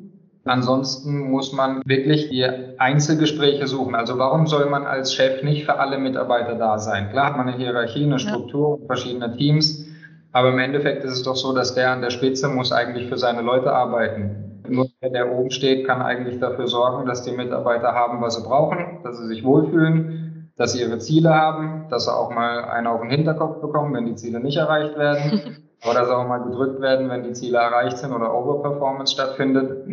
Ansonsten 0.49 1.29
muss 1.29 1.53
man 1.53 1.83
wirklich 1.85 2.29
die 2.29 2.43
Einzelgespräche 2.43 3.67
suchen. 3.67 3.93
Also 3.93 4.17
warum 4.17 4.47
soll 4.47 4.67
man 4.67 4.83
als 4.87 5.13
Chef 5.13 5.43
nicht 5.43 5.65
für 5.65 5.77
alle 5.77 5.99
Mitarbeiter 5.99 6.55
da 6.55 6.79
sein? 6.79 7.11
Klar 7.11 7.27
hat 7.27 7.37
man 7.37 7.49
eine 7.49 7.57
Hierarchie, 7.57 8.03
eine 8.03 8.17
Struktur, 8.17 8.79
verschiedene 8.87 9.37
Teams. 9.37 9.85
Aber 10.31 10.49
im 10.49 10.57
Endeffekt 10.57 11.03
ist 11.03 11.13
es 11.13 11.21
doch 11.21 11.35
so, 11.35 11.53
dass 11.53 11.75
der 11.75 11.91
an 11.91 12.01
der 12.01 12.09
Spitze 12.09 12.47
muss 12.47 12.71
eigentlich 12.71 13.09
für 13.09 13.19
seine 13.19 13.43
Leute 13.43 13.71
arbeiten. 13.71 14.63
Nur 14.67 14.87
der, 15.03 15.11
der 15.11 15.31
oben 15.31 15.51
steht, 15.51 15.85
kann 15.85 16.01
eigentlich 16.01 16.39
dafür 16.39 16.65
sorgen, 16.65 17.05
dass 17.05 17.21
die 17.21 17.31
Mitarbeiter 17.31 17.93
haben, 17.93 18.19
was 18.19 18.35
sie 18.35 18.41
brauchen, 18.41 19.03
dass 19.03 19.19
sie 19.19 19.27
sich 19.27 19.43
wohlfühlen, 19.43 20.51
dass 20.57 20.73
sie 20.73 20.81
ihre 20.81 20.97
Ziele 20.97 21.29
haben, 21.29 21.85
dass 21.91 22.05
sie 22.05 22.11
auch 22.11 22.31
mal 22.31 22.63
einen 22.63 22.87
auf 22.87 23.01
den 23.01 23.11
Hinterkopf 23.11 23.61
bekommen, 23.61 23.93
wenn 23.93 24.07
die 24.07 24.15
Ziele 24.15 24.39
nicht 24.39 24.57
erreicht 24.57 24.97
werden. 24.97 25.57
aber 25.83 25.93
dass 25.93 26.09
auch 26.09 26.27
mal 26.27 26.39
gedrückt 26.39 26.81
werden, 26.81 27.09
wenn 27.09 27.23
die 27.23 27.33
Ziele 27.33 27.57
erreicht 27.57 27.97
sind 27.97 28.11
oder 28.11 28.33
Overperformance 28.33 29.13
stattfindet. 29.13 29.87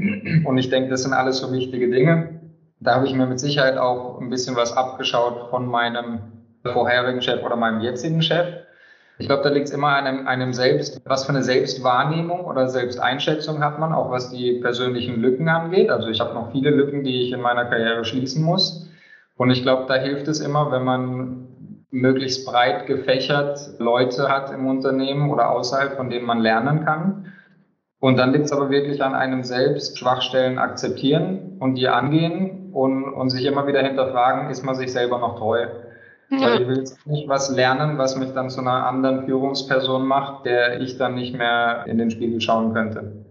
Und 0.45 0.59
ich 0.59 0.69
denke, 0.69 0.90
das 0.90 1.02
sind 1.02 1.12
alles 1.12 1.38
so 1.38 1.52
wichtige 1.52 1.90
Dinge. 1.90 2.40
Da 2.81 2.97
habe 2.97 3.07
ich 3.07 3.14
mir 3.14 3.26
mit 3.26 3.40
Sicherheit 3.40 3.78
auch 3.78 4.21
ein 4.21 4.28
bisschen 4.28 4.57
was 4.57 4.76
abgeschaut 4.76 5.50
von 5.50 5.66
meinem 5.66 6.21
vorherigen 6.64 7.23
Chef 7.23 7.45
oder 7.45 7.57
meinem 7.57 7.81
jetzigen 7.81 8.23
Chef. 8.23 8.47
Ich 9.19 9.28
glaube, 9.28 9.43
da 9.43 9.49
liegt 9.49 9.69
es 9.69 9.73
immer 9.73 9.95
einem, 9.95 10.26
einem 10.26 10.52
selbst, 10.52 11.00
was 11.07 11.25
für 11.25 11.31
eine 11.31 11.43
Selbstwahrnehmung 11.43 12.45
oder 12.45 12.69
Selbsteinschätzung 12.69 13.64
hat 13.64 13.78
man, 13.78 13.95
auch 13.95 14.11
was 14.11 14.31
die 14.31 14.61
persönlichen 14.61 15.23
Lücken 15.23 15.49
angeht. 15.49 15.88
Also 15.88 16.09
ich 16.09 16.21
habe 16.21 16.35
noch 16.35 16.52
viele 16.52 16.71
Lücken, 16.71 17.02
die 17.02 17.23
ich 17.23 17.33
in 17.33 17.40
meiner 17.40 17.64
Karriere 17.64 18.05
schließen 18.05 18.43
muss. 18.43 18.90
Und 19.38 19.50
ich 19.50 19.62
glaube, 19.62 19.87
da 19.88 19.95
hilft 19.95 20.28
es 20.28 20.40
immer, 20.40 20.71
wenn 20.71 20.85
man 20.85 21.45
möglichst 21.96 22.46
breit 22.46 22.86
gefächert 22.86 23.58
Leute 23.78 24.28
hat 24.28 24.52
im 24.52 24.66
Unternehmen 24.66 25.30
oder 25.30 25.50
außerhalb, 25.50 25.96
von 25.96 26.10
denen 26.10 26.26
man 26.26 26.40
lernen 26.40 26.84
kann. 26.84 27.32
Und 28.00 28.18
dann 28.18 28.32
liegt 28.32 28.44
es 28.44 28.52
aber 28.52 28.70
wirklich 28.70 29.02
an 29.02 29.14
einem 29.14 29.42
selbst, 29.42 29.98
Schwachstellen 29.98 30.58
akzeptieren 30.58 31.56
und 31.58 31.76
die 31.76 31.88
angehen 31.88 32.72
und, 32.72 33.04
und 33.04 33.30
sich 33.30 33.46
immer 33.46 33.66
wieder 33.66 33.82
hinterfragen, 33.82 34.50
ist 34.50 34.62
man 34.62 34.74
sich 34.74 34.92
selber 34.92 35.18
noch 35.18 35.38
treu? 35.38 35.66
Ja. 36.28 36.40
Weil 36.40 36.62
ich 36.62 36.68
will 36.68 36.78
jetzt 36.78 37.06
nicht 37.06 37.28
was 37.28 37.54
lernen, 37.54 37.98
was 37.98 38.16
mich 38.16 38.32
dann 38.34 38.50
zu 38.50 38.60
einer 38.60 38.86
anderen 38.86 39.24
Führungsperson 39.24 40.06
macht, 40.06 40.44
der 40.44 40.80
ich 40.80 40.98
dann 40.98 41.14
nicht 41.14 41.34
mehr 41.34 41.84
in 41.86 41.98
den 41.98 42.10
Spiegel 42.10 42.40
schauen 42.40 42.74
könnte. 42.74 43.24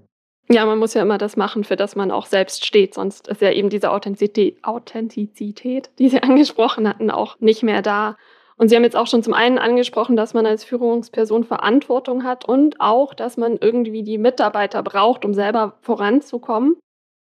Ja, 0.49 0.65
man 0.65 0.79
muss 0.79 0.93
ja 0.93 1.01
immer 1.01 1.17
das 1.17 1.37
machen, 1.37 1.63
für 1.63 1.75
das 1.75 1.95
man 1.95 2.11
auch 2.11 2.25
selbst 2.25 2.65
steht. 2.65 2.93
Sonst 2.93 3.27
ist 3.27 3.41
ja 3.41 3.51
eben 3.51 3.69
diese 3.69 3.91
Authentizität, 3.91 4.63
Authentizität 4.63 5.89
die 5.99 6.09
Sie 6.09 6.21
angesprochen 6.23 6.87
hatten, 6.87 7.11
auch 7.11 7.39
nicht 7.39 7.63
mehr 7.63 7.81
da. 7.81 8.15
Und 8.57 8.69
Sie 8.69 8.75
haben 8.75 8.83
jetzt 8.83 8.95
auch 8.95 9.07
schon 9.07 9.23
zum 9.23 9.33
einen 9.33 9.57
angesprochen, 9.57 10.15
dass 10.15 10.33
man 10.33 10.45
als 10.45 10.63
Führungsperson 10.63 11.43
Verantwortung 11.43 12.23
hat 12.23 12.45
und 12.45 12.79
auch, 12.79 13.13
dass 13.13 13.35
man 13.35 13.57
irgendwie 13.57 14.03
die 14.03 14.17
Mitarbeiter 14.17 14.81
braucht, 14.81 15.25
um 15.25 15.33
selber 15.33 15.77
voranzukommen. 15.81 16.77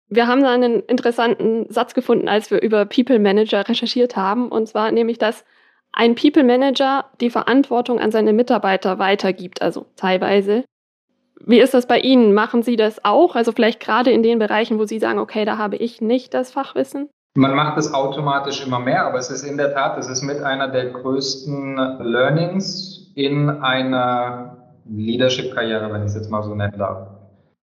Wir 0.09 0.27
haben 0.27 0.41
da 0.41 0.51
einen 0.51 0.81
interessanten 0.81 1.71
Satz 1.71 1.93
gefunden, 1.93 2.27
als 2.27 2.51
wir 2.51 2.61
über 2.61 2.85
People 2.85 3.19
Manager 3.19 3.67
recherchiert 3.67 4.15
haben. 4.15 4.49
Und 4.49 4.67
zwar 4.67 4.91
nämlich, 4.91 5.19
dass 5.19 5.45
ein 5.93 6.15
People 6.15 6.43
Manager 6.43 7.05
die 7.21 7.29
Verantwortung 7.29 7.99
an 7.99 8.11
seine 8.11 8.33
Mitarbeiter 8.33 8.97
weitergibt, 8.99 9.61
also 9.61 9.85
teilweise. 9.95 10.65
Wie 11.39 11.59
ist 11.59 11.73
das 11.73 11.87
bei 11.87 11.99
Ihnen? 11.99 12.33
Machen 12.33 12.61
Sie 12.63 12.75
das 12.75 13.03
auch? 13.05 13.35
Also 13.35 13.51
vielleicht 13.51 13.79
gerade 13.79 14.11
in 14.11 14.23
den 14.23 14.39
Bereichen, 14.39 14.79
wo 14.79 14.85
Sie 14.85 14.99
sagen, 14.99 15.19
okay, 15.19 15.45
da 15.45 15.57
habe 15.57 15.77
ich 15.77 16.01
nicht 16.01 16.33
das 16.33 16.51
Fachwissen? 16.51 17.09
Man 17.35 17.55
macht 17.55 17.77
es 17.77 17.93
automatisch 17.93 18.65
immer 18.65 18.79
mehr, 18.79 19.05
aber 19.05 19.17
es 19.17 19.29
ist 19.29 19.43
in 19.43 19.55
der 19.55 19.73
Tat, 19.73 19.97
es 19.97 20.09
ist 20.09 20.21
mit 20.21 20.43
einer 20.43 20.67
der 20.67 20.89
größten 20.89 21.77
Learnings 22.01 23.09
in 23.15 23.49
einer 23.49 24.57
Leadership-Karriere, 24.89 25.93
wenn 25.93 26.01
ich 26.01 26.07
es 26.07 26.15
jetzt 26.15 26.29
mal 26.29 26.43
so 26.43 26.53
nennen 26.53 26.77
darf. 26.77 27.07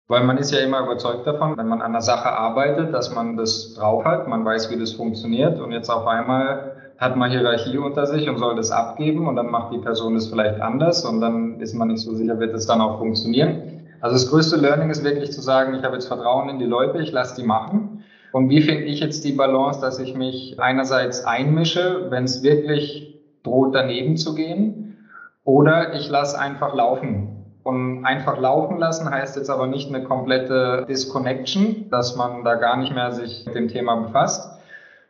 Weil 0.08 0.24
man 0.24 0.38
ist 0.38 0.50
ja 0.50 0.58
immer 0.58 0.80
überzeugt 0.80 1.24
davon, 1.24 1.56
wenn 1.56 1.68
man 1.68 1.80
an 1.80 1.92
einer 1.92 2.00
Sache 2.00 2.30
arbeitet, 2.30 2.92
dass 2.92 3.14
man 3.14 3.36
das 3.36 3.74
drauf 3.74 4.04
hat, 4.04 4.26
man 4.26 4.44
weiß, 4.44 4.72
wie 4.72 4.78
das 4.78 4.92
funktioniert 4.92 5.60
und 5.60 5.70
jetzt 5.70 5.88
auf 5.88 6.06
einmal 6.08 6.72
hat 6.98 7.16
man 7.16 7.30
Hierarchie 7.30 7.78
unter 7.78 8.06
sich 8.06 8.28
und 8.28 8.38
soll 8.38 8.56
das 8.56 8.72
abgeben 8.72 9.28
und 9.28 9.36
dann 9.36 9.50
macht 9.50 9.72
die 9.72 9.78
Person 9.78 10.14
das 10.14 10.26
vielleicht 10.26 10.60
anders 10.60 11.04
und 11.04 11.20
dann 11.20 11.60
ist 11.60 11.74
man 11.74 11.88
nicht 11.88 12.00
so 12.00 12.12
sicher, 12.14 12.40
wird 12.40 12.54
es 12.54 12.66
dann 12.66 12.80
auch 12.80 12.98
funktionieren. 12.98 13.86
Also 14.00 14.14
das 14.14 14.28
größte 14.28 14.56
Learning 14.56 14.90
ist 14.90 15.04
wirklich 15.04 15.30
zu 15.30 15.40
sagen, 15.40 15.74
ich 15.74 15.84
habe 15.84 15.94
jetzt 15.94 16.08
Vertrauen 16.08 16.48
in 16.48 16.58
die 16.58 16.66
Leute, 16.66 16.98
ich 16.98 17.12
lasse 17.12 17.40
die 17.40 17.46
machen. 17.46 17.93
Und 18.34 18.50
wie 18.50 18.62
finde 18.62 18.82
ich 18.86 18.98
jetzt 18.98 19.24
die 19.24 19.30
Balance, 19.30 19.80
dass 19.80 20.00
ich 20.00 20.16
mich 20.16 20.56
einerseits 20.58 21.24
einmische, 21.24 22.10
wenn 22.10 22.24
es 22.24 22.42
wirklich 22.42 23.20
droht, 23.44 23.76
daneben 23.76 24.16
zu 24.16 24.34
gehen, 24.34 24.98
oder 25.44 25.94
ich 25.94 26.08
lasse 26.08 26.36
einfach 26.36 26.74
laufen. 26.74 27.54
Und 27.62 28.04
einfach 28.04 28.36
laufen 28.40 28.78
lassen 28.78 29.08
heißt 29.08 29.36
jetzt 29.36 29.50
aber 29.50 29.68
nicht 29.68 29.88
eine 29.88 30.02
komplette 30.02 30.84
Disconnection, 30.88 31.88
dass 31.90 32.16
man 32.16 32.42
da 32.42 32.56
gar 32.56 32.76
nicht 32.76 32.92
mehr 32.92 33.12
sich 33.12 33.46
mit 33.46 33.54
dem 33.54 33.68
Thema 33.68 33.94
befasst, 34.00 34.50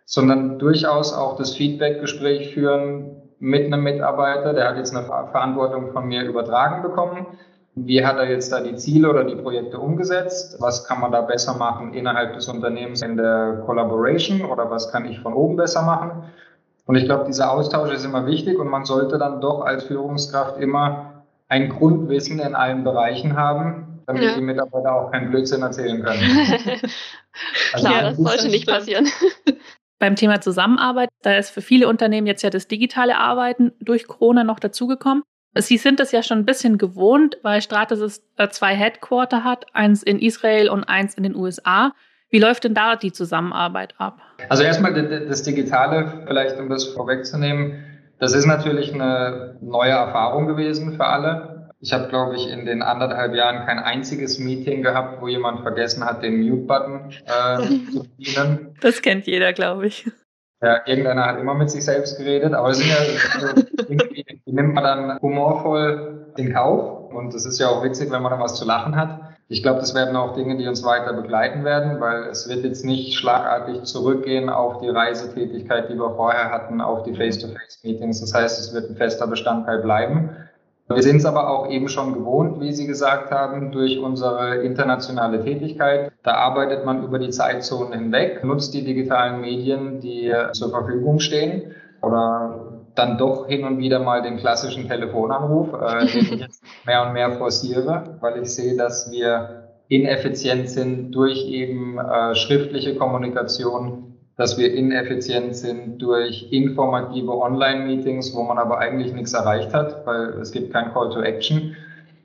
sondern 0.04 0.58
durchaus 0.58 1.14
auch 1.14 1.38
das 1.38 1.54
Feedback-Gespräch 1.54 2.52
führen 2.52 3.22
mit 3.38 3.64
einem 3.64 3.84
Mitarbeiter, 3.84 4.52
der 4.52 4.68
hat 4.68 4.76
jetzt 4.76 4.94
eine 4.94 5.06
Verantwortung 5.06 5.92
von 5.92 6.06
mir 6.06 6.24
übertragen 6.24 6.82
bekommen. 6.82 7.26
Wie 7.76 8.04
hat 8.04 8.16
er 8.18 8.30
jetzt 8.30 8.52
da 8.52 8.60
die 8.60 8.76
Ziele 8.76 9.10
oder 9.10 9.24
die 9.24 9.34
Projekte 9.34 9.78
umgesetzt? 9.78 10.56
Was 10.60 10.86
kann 10.86 11.00
man 11.00 11.10
da 11.10 11.22
besser 11.22 11.54
machen 11.54 11.92
innerhalb 11.92 12.34
des 12.34 12.48
Unternehmens 12.48 13.02
in 13.02 13.16
der 13.16 13.62
Collaboration 13.66 14.42
oder 14.42 14.70
was 14.70 14.92
kann 14.92 15.06
ich 15.06 15.18
von 15.20 15.34
oben 15.34 15.56
besser 15.56 15.82
machen? 15.82 16.24
Und 16.86 16.94
ich 16.96 17.04
glaube, 17.04 17.24
dieser 17.26 17.50
Austausch 17.50 17.92
ist 17.92 18.04
immer 18.04 18.26
wichtig 18.26 18.58
und 18.58 18.68
man 18.68 18.84
sollte 18.84 19.18
dann 19.18 19.40
doch 19.40 19.62
als 19.62 19.84
Führungskraft 19.84 20.60
immer 20.60 21.24
ein 21.48 21.68
Grundwissen 21.68 22.38
in 22.38 22.54
allen 22.54 22.84
Bereichen 22.84 23.36
haben, 23.36 24.02
damit 24.06 24.22
ja. 24.22 24.34
die 24.34 24.42
Mitarbeiter 24.42 24.94
auch 24.94 25.10
keinen 25.10 25.30
Blödsinn 25.30 25.62
erzählen 25.62 26.02
können. 26.02 26.22
also 27.72 27.86
Klar, 27.86 28.02
das 28.02 28.16
sollte 28.18 28.48
nicht 28.48 28.68
passieren. 28.68 29.08
Beim 29.98 30.16
Thema 30.16 30.40
Zusammenarbeit, 30.40 31.08
da 31.22 31.36
ist 31.36 31.50
für 31.50 31.62
viele 31.62 31.88
Unternehmen 31.88 32.26
jetzt 32.26 32.42
ja 32.42 32.50
das 32.50 32.68
digitale 32.68 33.16
Arbeiten 33.16 33.72
durch 33.80 34.06
Corona 34.06 34.44
noch 34.44 34.60
dazugekommen. 34.60 35.22
Sie 35.56 35.76
sind 35.76 36.00
es 36.00 36.12
ja 36.12 36.22
schon 36.22 36.38
ein 36.38 36.44
bisschen 36.44 36.78
gewohnt, 36.78 37.38
weil 37.42 37.62
Stratasys 37.62 38.22
äh, 38.36 38.48
zwei 38.48 38.74
Headquarter 38.74 39.44
hat, 39.44 39.66
eins 39.74 40.02
in 40.02 40.18
Israel 40.18 40.68
und 40.68 40.84
eins 40.84 41.14
in 41.14 41.22
den 41.22 41.36
USA. 41.36 41.92
Wie 42.30 42.40
läuft 42.40 42.64
denn 42.64 42.74
da 42.74 42.96
die 42.96 43.12
Zusammenarbeit 43.12 43.94
ab? 43.98 44.18
Also 44.48 44.64
erstmal 44.64 44.92
das 45.28 45.44
Digitale, 45.44 46.24
vielleicht 46.26 46.58
um 46.58 46.68
das 46.68 46.84
vorwegzunehmen, 46.84 47.84
das 48.18 48.34
ist 48.34 48.46
natürlich 48.46 48.92
eine 48.92 49.56
neue 49.60 49.90
Erfahrung 49.90 50.46
gewesen 50.46 50.94
für 50.96 51.04
alle. 51.04 51.70
Ich 51.80 51.92
habe, 51.92 52.08
glaube 52.08 52.34
ich, 52.36 52.48
in 52.48 52.64
den 52.64 52.82
anderthalb 52.82 53.34
Jahren 53.34 53.66
kein 53.66 53.78
einziges 53.78 54.38
Meeting 54.38 54.82
gehabt, 54.82 55.20
wo 55.20 55.28
jemand 55.28 55.60
vergessen 55.60 56.04
hat, 56.04 56.22
den 56.22 56.40
Mute-Button 56.40 57.12
äh, 57.26 57.62
zu 57.92 58.08
bedienen. 58.16 58.74
Das 58.80 59.02
kennt 59.02 59.26
jeder, 59.26 59.52
glaube 59.52 59.86
ich. 59.86 60.06
Ja, 60.64 60.80
irgendeiner 60.86 61.26
hat 61.26 61.38
immer 61.38 61.52
mit 61.52 61.70
sich 61.70 61.84
selbst 61.84 62.16
geredet, 62.16 62.54
aber 62.54 62.70
es 62.70 62.78
sind 62.78 62.88
ja 62.88 62.96
also, 63.34 63.66
irgendwie, 63.86 64.24
nimmt 64.46 64.72
man 64.72 64.82
dann 64.82 65.18
humorvoll 65.20 66.32
in 66.38 66.54
Kauf 66.54 67.12
und 67.12 67.34
es 67.34 67.44
ist 67.44 67.58
ja 67.58 67.68
auch 67.68 67.84
witzig, 67.84 68.10
wenn 68.10 68.22
man 68.22 68.32
dann 68.32 68.40
was 68.40 68.54
zu 68.54 68.64
lachen 68.64 68.96
hat. 68.96 69.20
Ich 69.48 69.62
glaube, 69.62 69.80
das 69.80 69.94
werden 69.94 70.16
auch 70.16 70.32
Dinge, 70.32 70.56
die 70.56 70.66
uns 70.66 70.82
weiter 70.82 71.12
begleiten 71.12 71.64
werden, 71.64 72.00
weil 72.00 72.22
es 72.30 72.48
wird 72.48 72.64
jetzt 72.64 72.82
nicht 72.82 73.14
schlagartig 73.14 73.82
zurückgehen 73.82 74.48
auf 74.48 74.78
die 74.78 74.88
Reisetätigkeit, 74.88 75.90
die 75.90 75.96
wir 75.96 76.14
vorher 76.16 76.50
hatten, 76.50 76.80
auf 76.80 77.02
die 77.02 77.14
Face-to-Face-Meetings. 77.14 78.22
Das 78.22 78.32
heißt, 78.32 78.58
es 78.58 78.72
wird 78.72 78.88
ein 78.88 78.96
fester 78.96 79.26
Bestandteil 79.26 79.82
bleiben. 79.82 80.30
Wir 80.88 81.02
sind 81.02 81.16
es 81.16 81.24
aber 81.24 81.48
auch 81.48 81.70
eben 81.70 81.88
schon 81.88 82.12
gewohnt, 82.12 82.60
wie 82.60 82.72
Sie 82.72 82.86
gesagt 82.86 83.30
haben, 83.30 83.72
durch 83.72 83.98
unsere 83.98 84.62
internationale 84.62 85.42
Tätigkeit. 85.42 86.12
Da 86.22 86.34
arbeitet 86.34 86.84
man 86.84 87.02
über 87.02 87.18
die 87.18 87.30
Zeitzonen 87.30 87.92
hinweg, 87.98 88.44
nutzt 88.44 88.74
die 88.74 88.84
digitalen 88.84 89.40
Medien, 89.40 90.00
die 90.00 90.32
zur 90.52 90.70
Verfügung 90.70 91.20
stehen 91.20 91.74
oder 92.02 92.74
dann 92.94 93.18
doch 93.18 93.46
hin 93.48 93.64
und 93.64 93.78
wieder 93.78 93.98
mal 93.98 94.22
den 94.22 94.36
klassischen 94.36 94.88
Telefonanruf, 94.88 95.72
äh, 95.72 96.06
den 96.06 96.20
ich 96.20 96.30
jetzt 96.40 96.62
mehr 96.86 97.06
und 97.06 97.12
mehr 97.12 97.32
forciere, 97.32 98.16
weil 98.20 98.42
ich 98.42 98.54
sehe, 98.54 98.76
dass 98.76 99.10
wir 99.10 99.64
ineffizient 99.88 100.68
sind 100.68 101.12
durch 101.12 101.46
eben 101.46 101.98
äh, 101.98 102.34
schriftliche 102.34 102.96
Kommunikation 102.96 104.13
dass 104.36 104.58
wir 104.58 104.72
ineffizient 104.74 105.54
sind 105.54 105.98
durch 105.98 106.48
informative 106.50 107.30
Online-Meetings, 107.30 108.34
wo 108.34 108.42
man 108.42 108.58
aber 108.58 108.78
eigentlich 108.78 109.12
nichts 109.12 109.32
erreicht 109.32 109.72
hat, 109.72 110.04
weil 110.06 110.40
es 110.40 110.50
gibt 110.50 110.72
kein 110.72 110.92
Call 110.92 111.10
to 111.10 111.20
Action. 111.20 111.76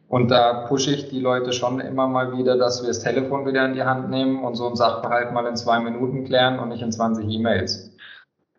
Und 0.08 0.32
da 0.32 0.66
pushe 0.68 0.92
ich 0.92 1.10
die 1.10 1.20
Leute 1.20 1.54
schon 1.54 1.80
immer 1.80 2.08
mal 2.08 2.36
wieder, 2.36 2.58
dass 2.58 2.82
wir 2.82 2.88
das 2.88 3.00
Telefon 3.00 3.46
wieder 3.46 3.64
in 3.66 3.76
die 3.76 3.84
Hand 3.84 4.10
nehmen 4.10 4.44
und 4.44 4.56
so 4.56 4.68
ein 4.68 4.76
Sachverhalt 4.76 5.34
mal 5.34 5.46
in 5.46 5.56
zwei 5.56 5.80
Minuten 5.80 6.26
klären 6.26 6.58
und 6.58 6.70
nicht 6.70 6.82
in 6.82 6.92
20 6.92 7.30
E-Mails. 7.30 7.96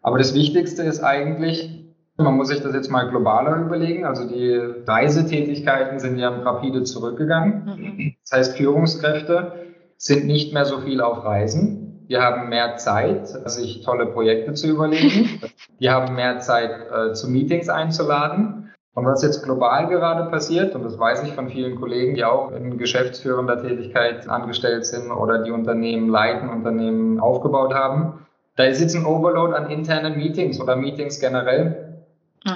Aber 0.01 0.19
das 0.19 0.33
Wichtigste 0.33 0.85
ist 0.85 1.03
eigentlich, 1.03 1.93
man 2.17 2.37
muss 2.37 2.49
sich 2.49 2.61
das 2.61 2.73
jetzt 2.73 2.89
mal 2.89 3.09
globaler 3.11 3.57
überlegen. 3.57 4.05
Also 4.05 4.29
die 4.29 4.55
Reisetätigkeiten 4.87 5.99
sind 5.99 6.19
ja 6.19 6.29
rapide 6.29 6.85
zurückgegangen. 6.85 7.65
Mhm. 7.65 8.15
Das 8.23 8.39
heißt, 8.39 8.57
Führungskräfte 8.57 9.53
sind 9.97 10.27
nicht 10.27 10.55
mehr 10.55 10.67
so 10.67 10.79
viel 10.79 11.01
auf 11.01 11.25
Reisen. 11.25 11.90
Wir 12.11 12.23
haben 12.23 12.49
mehr 12.49 12.77
Zeit, 12.77 13.29
sich 13.29 13.83
tolle 13.85 14.07
Projekte 14.07 14.53
zu 14.55 14.67
überlegen. 14.67 15.41
Wir 15.79 15.93
haben 15.93 16.17
mehr 16.17 16.41
Zeit, 16.41 16.73
äh, 16.91 17.13
zu 17.13 17.31
Meetings 17.31 17.69
einzuladen. 17.69 18.73
Und 18.95 19.07
was 19.07 19.23
jetzt 19.23 19.45
global 19.45 19.87
gerade 19.87 20.29
passiert, 20.29 20.75
und 20.75 20.83
das 20.83 20.99
weiß 20.99 21.23
ich 21.23 21.35
von 21.35 21.49
vielen 21.49 21.79
Kollegen, 21.79 22.17
die 22.17 22.25
auch 22.25 22.51
in 22.51 22.79
geschäftsführender 22.79 23.63
Tätigkeit 23.63 24.29
angestellt 24.29 24.87
sind 24.87 25.13
oder 25.13 25.45
die 25.45 25.53
Unternehmen 25.53 26.09
leiten, 26.09 26.49
Unternehmen 26.49 27.21
aufgebaut 27.21 27.75
haben, 27.75 28.27
da 28.57 28.65
ist 28.65 28.81
jetzt 28.81 28.97
ein 28.97 29.07
Overload 29.07 29.55
an 29.55 29.71
internen 29.71 30.17
Meetings 30.17 30.61
oder 30.61 30.75
Meetings 30.75 31.21
generell. 31.21 32.03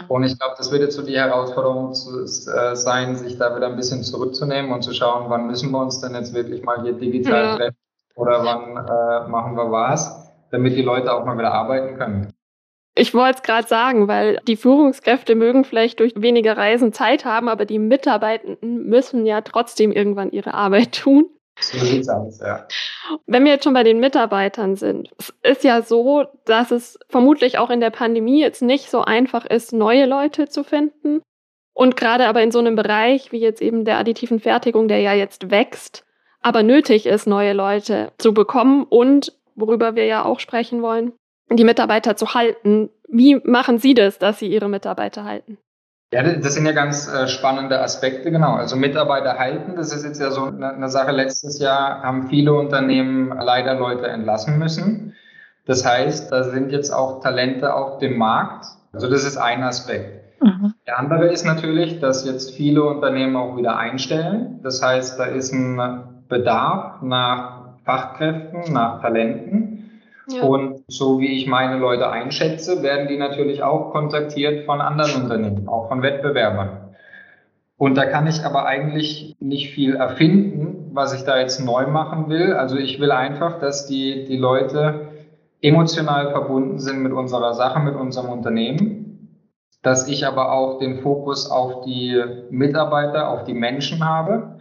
Und 0.08 0.24
ich 0.24 0.36
glaube, 0.36 0.56
das 0.58 0.72
wird 0.72 0.82
jetzt 0.82 0.96
so 0.96 1.02
die 1.02 1.16
Herausforderung 1.16 1.94
zu, 1.94 2.24
äh, 2.24 2.74
sein, 2.74 3.14
sich 3.14 3.38
da 3.38 3.54
wieder 3.54 3.68
ein 3.68 3.76
bisschen 3.76 4.02
zurückzunehmen 4.02 4.72
und 4.72 4.82
zu 4.82 4.92
schauen, 4.92 5.26
wann 5.28 5.46
müssen 5.46 5.70
wir 5.70 5.78
uns 5.78 6.00
denn 6.00 6.14
jetzt 6.14 6.34
wirklich 6.34 6.64
mal 6.64 6.82
hier 6.82 6.94
digital 6.94 7.44
ja. 7.44 7.56
treffen 7.56 7.83
oder 8.14 8.44
wann 8.44 8.76
äh, 8.76 9.28
machen 9.28 9.56
wir 9.56 9.70
was, 9.70 10.32
damit 10.50 10.76
die 10.76 10.82
Leute 10.82 11.12
auch 11.12 11.24
mal 11.24 11.36
wieder 11.38 11.52
arbeiten 11.52 11.96
können. 11.96 12.32
Ich 12.96 13.12
wollte 13.12 13.38
es 13.38 13.42
gerade 13.42 13.66
sagen, 13.66 14.06
weil 14.06 14.38
die 14.46 14.56
Führungskräfte 14.56 15.34
mögen 15.34 15.64
vielleicht 15.64 15.98
durch 15.98 16.12
weniger 16.16 16.56
Reisen 16.56 16.92
Zeit 16.92 17.24
haben, 17.24 17.48
aber 17.48 17.64
die 17.64 17.80
Mitarbeitenden 17.80 18.88
müssen 18.88 19.26
ja 19.26 19.40
trotzdem 19.40 19.90
irgendwann 19.90 20.30
ihre 20.30 20.54
Arbeit 20.54 20.92
tun. 21.02 21.26
So 21.60 21.78
sieht's 21.78 22.08
aus, 22.08 22.40
ja. 22.40 22.66
Wenn 23.26 23.44
wir 23.44 23.52
jetzt 23.52 23.64
schon 23.64 23.74
bei 23.74 23.84
den 23.84 24.00
Mitarbeitern 24.00 24.74
sind, 24.74 25.10
es 25.18 25.32
ist 25.42 25.64
ja 25.64 25.82
so, 25.82 26.26
dass 26.46 26.72
es 26.72 26.98
vermutlich 27.08 27.58
auch 27.58 27.70
in 27.70 27.80
der 27.80 27.90
Pandemie 27.90 28.40
jetzt 28.40 28.62
nicht 28.62 28.90
so 28.90 29.02
einfach 29.02 29.44
ist, 29.46 29.72
neue 29.72 30.06
Leute 30.06 30.48
zu 30.48 30.64
finden. 30.64 31.22
Und 31.72 31.96
gerade 31.96 32.26
aber 32.26 32.42
in 32.42 32.50
so 32.50 32.58
einem 32.58 32.76
Bereich 32.76 33.30
wie 33.30 33.40
jetzt 33.40 33.62
eben 33.62 33.84
der 33.84 33.98
additiven 33.98 34.40
Fertigung, 34.40 34.88
der 34.88 35.00
ja 35.00 35.12
jetzt 35.12 35.50
wächst, 35.50 36.03
aber 36.44 36.62
nötig 36.62 37.06
ist, 37.06 37.26
neue 37.26 37.54
Leute 37.54 38.12
zu 38.18 38.34
bekommen 38.34 38.84
und, 38.84 39.32
worüber 39.56 39.96
wir 39.96 40.04
ja 40.04 40.24
auch 40.24 40.40
sprechen 40.40 40.82
wollen, 40.82 41.12
die 41.50 41.64
Mitarbeiter 41.64 42.16
zu 42.16 42.34
halten. 42.34 42.90
Wie 43.08 43.36
machen 43.44 43.78
Sie 43.78 43.94
das, 43.94 44.18
dass 44.18 44.38
Sie 44.38 44.48
Ihre 44.48 44.68
Mitarbeiter 44.68 45.24
halten? 45.24 45.58
Ja, 46.12 46.22
das 46.22 46.54
sind 46.54 46.66
ja 46.66 46.72
ganz 46.72 47.08
äh, 47.08 47.26
spannende 47.28 47.80
Aspekte, 47.80 48.30
genau. 48.30 48.54
Also 48.54 48.76
Mitarbeiter 48.76 49.38
halten, 49.38 49.74
das 49.74 49.92
ist 49.92 50.04
jetzt 50.04 50.20
ja 50.20 50.30
so 50.30 50.44
eine 50.44 50.88
Sache. 50.88 51.12
Letztes 51.12 51.58
Jahr 51.58 52.02
haben 52.02 52.28
viele 52.28 52.52
Unternehmen 52.52 53.28
leider 53.30 53.74
Leute 53.74 54.06
entlassen 54.06 54.58
müssen. 54.58 55.14
Das 55.66 55.84
heißt, 55.84 56.30
da 56.30 56.44
sind 56.44 56.70
jetzt 56.70 56.90
auch 56.90 57.20
Talente 57.22 57.74
auf 57.74 57.98
dem 57.98 58.18
Markt. 58.18 58.66
Also 58.92 59.08
das 59.08 59.24
ist 59.24 59.38
ein 59.38 59.62
Aspekt. 59.62 60.42
Mhm. 60.42 60.74
Der 60.86 60.98
andere 60.98 61.28
ist 61.28 61.44
natürlich, 61.44 62.00
dass 62.00 62.26
jetzt 62.26 62.54
viele 62.54 62.84
Unternehmen 62.84 63.34
auch 63.34 63.56
wieder 63.56 63.78
einstellen. 63.78 64.60
Das 64.62 64.82
heißt, 64.82 65.18
da 65.18 65.24
ist 65.24 65.52
ein 65.52 66.13
Bedarf 66.28 67.02
nach 67.02 67.64
Fachkräften, 67.84 68.72
nach 68.72 69.00
Talenten. 69.00 70.00
Ja. 70.28 70.42
Und 70.42 70.82
so 70.88 71.20
wie 71.20 71.36
ich 71.36 71.46
meine 71.46 71.78
Leute 71.78 72.10
einschätze, 72.10 72.82
werden 72.82 73.08
die 73.08 73.18
natürlich 73.18 73.62
auch 73.62 73.90
kontaktiert 73.90 74.64
von 74.64 74.80
anderen 74.80 75.22
Unternehmen, 75.22 75.68
auch 75.68 75.88
von 75.88 76.02
Wettbewerbern. 76.02 76.94
Und 77.76 77.96
da 77.96 78.06
kann 78.06 78.26
ich 78.26 78.44
aber 78.44 78.64
eigentlich 78.64 79.36
nicht 79.40 79.74
viel 79.74 79.96
erfinden, 79.96 80.90
was 80.92 81.12
ich 81.12 81.24
da 81.24 81.38
jetzt 81.38 81.60
neu 81.60 81.88
machen 81.88 82.28
will. 82.28 82.54
Also 82.54 82.76
ich 82.76 83.00
will 83.00 83.10
einfach, 83.10 83.58
dass 83.58 83.86
die, 83.86 84.24
die 84.24 84.38
Leute 84.38 85.08
emotional 85.60 86.30
verbunden 86.30 86.78
sind 86.78 87.02
mit 87.02 87.12
unserer 87.12 87.52
Sache, 87.52 87.80
mit 87.80 87.94
unserem 87.94 88.30
Unternehmen. 88.30 89.50
Dass 89.82 90.08
ich 90.08 90.26
aber 90.26 90.52
auch 90.52 90.78
den 90.78 91.02
Fokus 91.02 91.50
auf 91.50 91.84
die 91.84 92.22
Mitarbeiter, 92.48 93.28
auf 93.28 93.44
die 93.44 93.52
Menschen 93.52 94.08
habe 94.08 94.53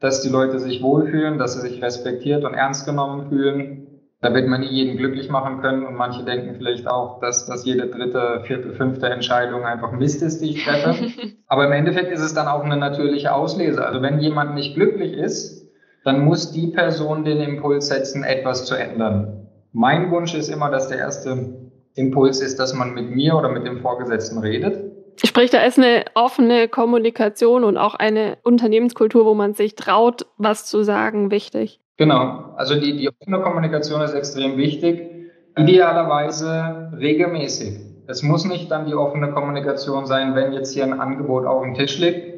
dass 0.00 0.22
die 0.22 0.28
Leute 0.28 0.58
sich 0.58 0.82
wohlfühlen, 0.82 1.38
dass 1.38 1.54
sie 1.54 1.60
sich 1.60 1.82
respektiert 1.82 2.44
und 2.44 2.54
ernst 2.54 2.86
genommen 2.86 3.28
fühlen 3.28 3.86
Da 4.20 4.32
wird 4.32 4.48
man 4.48 4.62
nie 4.62 4.68
jeden 4.68 4.96
glücklich 4.96 5.28
machen 5.28 5.60
können 5.60 5.84
und 5.84 5.94
manche 5.94 6.24
denken 6.24 6.54
vielleicht 6.56 6.88
auch, 6.88 7.20
dass, 7.20 7.46
dass 7.46 7.66
jede 7.66 7.88
dritte, 7.88 8.42
vierte, 8.46 8.72
fünfte 8.72 9.06
Entscheidung 9.08 9.64
einfach 9.64 9.92
Mist 9.92 10.22
ist, 10.22 10.40
die 10.40 10.50
ich 10.50 10.64
treffe. 10.64 10.94
Aber 11.46 11.66
im 11.66 11.72
Endeffekt 11.72 12.10
ist 12.10 12.22
es 12.22 12.32
dann 12.32 12.48
auch 12.48 12.64
eine 12.64 12.78
natürliche 12.78 13.34
Auslese. 13.34 13.84
Also 13.84 14.00
wenn 14.00 14.18
jemand 14.20 14.54
nicht 14.54 14.74
glücklich 14.74 15.12
ist, 15.12 15.68
dann 16.04 16.24
muss 16.24 16.50
die 16.50 16.68
Person 16.68 17.24
den 17.24 17.40
Impuls 17.40 17.88
setzen, 17.88 18.24
etwas 18.24 18.64
zu 18.64 18.74
ändern. 18.74 19.48
Mein 19.72 20.10
Wunsch 20.10 20.34
ist 20.34 20.48
immer, 20.48 20.70
dass 20.70 20.88
der 20.88 20.98
erste 20.98 21.70
Impuls 21.94 22.40
ist, 22.40 22.58
dass 22.58 22.72
man 22.72 22.94
mit 22.94 23.10
mir 23.10 23.36
oder 23.36 23.50
mit 23.50 23.66
dem 23.66 23.80
Vorgesetzten 23.80 24.38
redet. 24.38 24.85
Sprich, 25.24 25.50
da 25.50 25.62
ist 25.62 25.78
eine 25.78 26.04
offene 26.14 26.68
Kommunikation 26.68 27.64
und 27.64 27.76
auch 27.76 27.94
eine 27.94 28.38
Unternehmenskultur, 28.42 29.24
wo 29.24 29.34
man 29.34 29.54
sich 29.54 29.74
traut, 29.74 30.26
was 30.36 30.66
zu 30.66 30.82
sagen, 30.82 31.30
wichtig. 31.30 31.80
Genau, 31.96 32.52
also 32.56 32.78
die, 32.78 32.96
die 32.96 33.08
offene 33.08 33.40
Kommunikation 33.40 34.02
ist 34.02 34.12
extrem 34.12 34.56
wichtig. 34.58 35.10
Idealerweise 35.56 36.92
regelmäßig. 36.98 37.78
Es 38.06 38.22
muss 38.22 38.44
nicht 38.44 38.70
dann 38.70 38.86
die 38.86 38.94
offene 38.94 39.32
Kommunikation 39.32 40.06
sein, 40.06 40.34
wenn 40.34 40.52
jetzt 40.52 40.74
hier 40.74 40.84
ein 40.84 41.00
Angebot 41.00 41.46
auf 41.46 41.62
dem 41.62 41.74
Tisch 41.74 41.98
liegt 41.98 42.36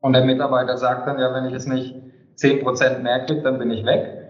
und 0.00 0.12
der 0.14 0.24
Mitarbeiter 0.24 0.78
sagt 0.78 1.06
dann, 1.06 1.18
ja, 1.18 1.34
wenn 1.34 1.46
ich 1.46 1.52
jetzt 1.52 1.68
nicht 1.68 1.94
zehn 2.36 2.62
Prozent 2.62 3.02
mehr 3.02 3.26
kriege, 3.26 3.42
dann 3.42 3.58
bin 3.58 3.70
ich 3.70 3.84
weg. 3.84 4.21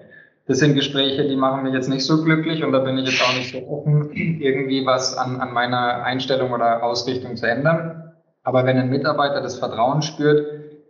Das 0.52 0.58
sind 0.58 0.74
Gespräche, 0.74 1.26
die 1.26 1.34
machen 1.34 1.62
mich 1.62 1.72
jetzt 1.72 1.88
nicht 1.88 2.04
so 2.04 2.22
glücklich 2.22 2.62
und 2.62 2.72
da 2.72 2.80
bin 2.80 2.98
ich 2.98 3.10
jetzt 3.10 3.22
auch 3.26 3.34
nicht 3.34 3.52
so 3.52 3.66
offen, 3.68 4.10
irgendwie 4.12 4.84
was 4.84 5.16
an, 5.16 5.40
an 5.40 5.54
meiner 5.54 6.04
Einstellung 6.04 6.52
oder 6.52 6.82
Ausrichtung 6.82 7.36
zu 7.36 7.48
ändern. 7.48 8.12
Aber 8.42 8.66
wenn 8.66 8.76
ein 8.76 8.90
Mitarbeiter 8.90 9.40
das 9.40 9.58
Vertrauen 9.58 10.02
spürt, 10.02 10.46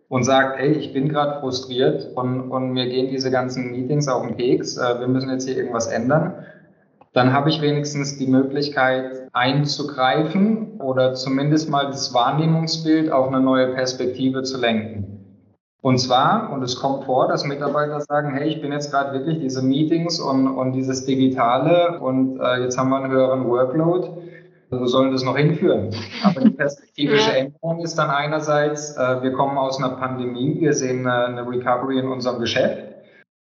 und 0.09 0.25
sagt, 0.25 0.59
ey, 0.59 0.73
ich 0.73 0.93
bin 0.93 1.09
gerade 1.09 1.39
frustriert 1.39 2.09
und, 2.17 2.51
und 2.51 2.73
mir 2.73 2.89
gehen 2.89 3.09
diese 3.09 3.31
ganzen 3.31 3.71
Meetings 3.71 4.09
auf 4.09 4.27
den 4.27 4.37
Keks, 4.37 4.77
äh, 4.77 4.99
wir 4.99 5.07
müssen 5.07 5.31
jetzt 5.31 5.47
hier 5.47 5.57
irgendwas 5.57 5.87
ändern, 5.87 6.45
dann 7.13 7.33
habe 7.33 7.49
ich 7.49 7.63
wenigstens 7.63 8.19
die 8.19 8.27
Möglichkeit 8.27 9.29
einzugreifen 9.33 10.81
oder 10.81 11.15
zumindest 11.15 11.71
mal 11.71 11.87
das 11.87 12.13
Wahrnehmungsbild 12.13 13.13
auf 13.13 13.29
eine 13.29 13.41
neue 13.41 13.69
Perspektive 13.69 14.43
zu 14.43 14.59
lenken. 14.61 15.22
Und 15.83 15.99
zwar, 15.99 16.51
und 16.53 16.63
es 16.63 16.77
kommt 16.77 17.05
vor, 17.05 17.29
dass 17.29 17.45
Mitarbeiter 17.45 18.01
sagen, 18.01 18.33
hey, 18.35 18.49
ich 18.49 18.63
bin 18.63 18.73
jetzt 18.73 18.91
gerade 18.91 19.13
wirklich 19.13 19.41
diese 19.41 19.63
Meetings 19.63 20.21
und, 20.21 20.47
und 20.49 20.73
dieses 20.73 21.05
Digitale 21.05 21.99
und 22.01 22.41
äh, 22.41 22.63
jetzt 22.63 22.79
haben 22.79 22.89
wir 22.89 22.99
einen 22.99 23.13
höheren 23.13 23.47
Workload 23.47 24.09
wo 24.79 24.87
sollen 24.87 25.13
das 25.13 25.23
noch 25.23 25.37
hinführen? 25.37 25.95
Aber 26.25 26.41
die 26.41 26.51
perspektivische 26.51 27.31
ja. 27.37 27.37
Änderung 27.37 27.81
ist 27.81 27.97
dann 27.97 28.11
einerseits, 28.11 28.97
äh, 28.97 29.23
wir 29.23 29.33
kommen 29.33 29.59
aus 29.59 29.79
einer 29.79 29.97
Pandemie, 29.97 30.57
wir 30.61 30.73
sehen 30.73 31.07
eine, 31.07 31.27
eine 31.27 31.49
Recovery 31.49 31.99
in 31.99 32.09
unserem 32.09 32.41
Geschäft. 32.41 32.83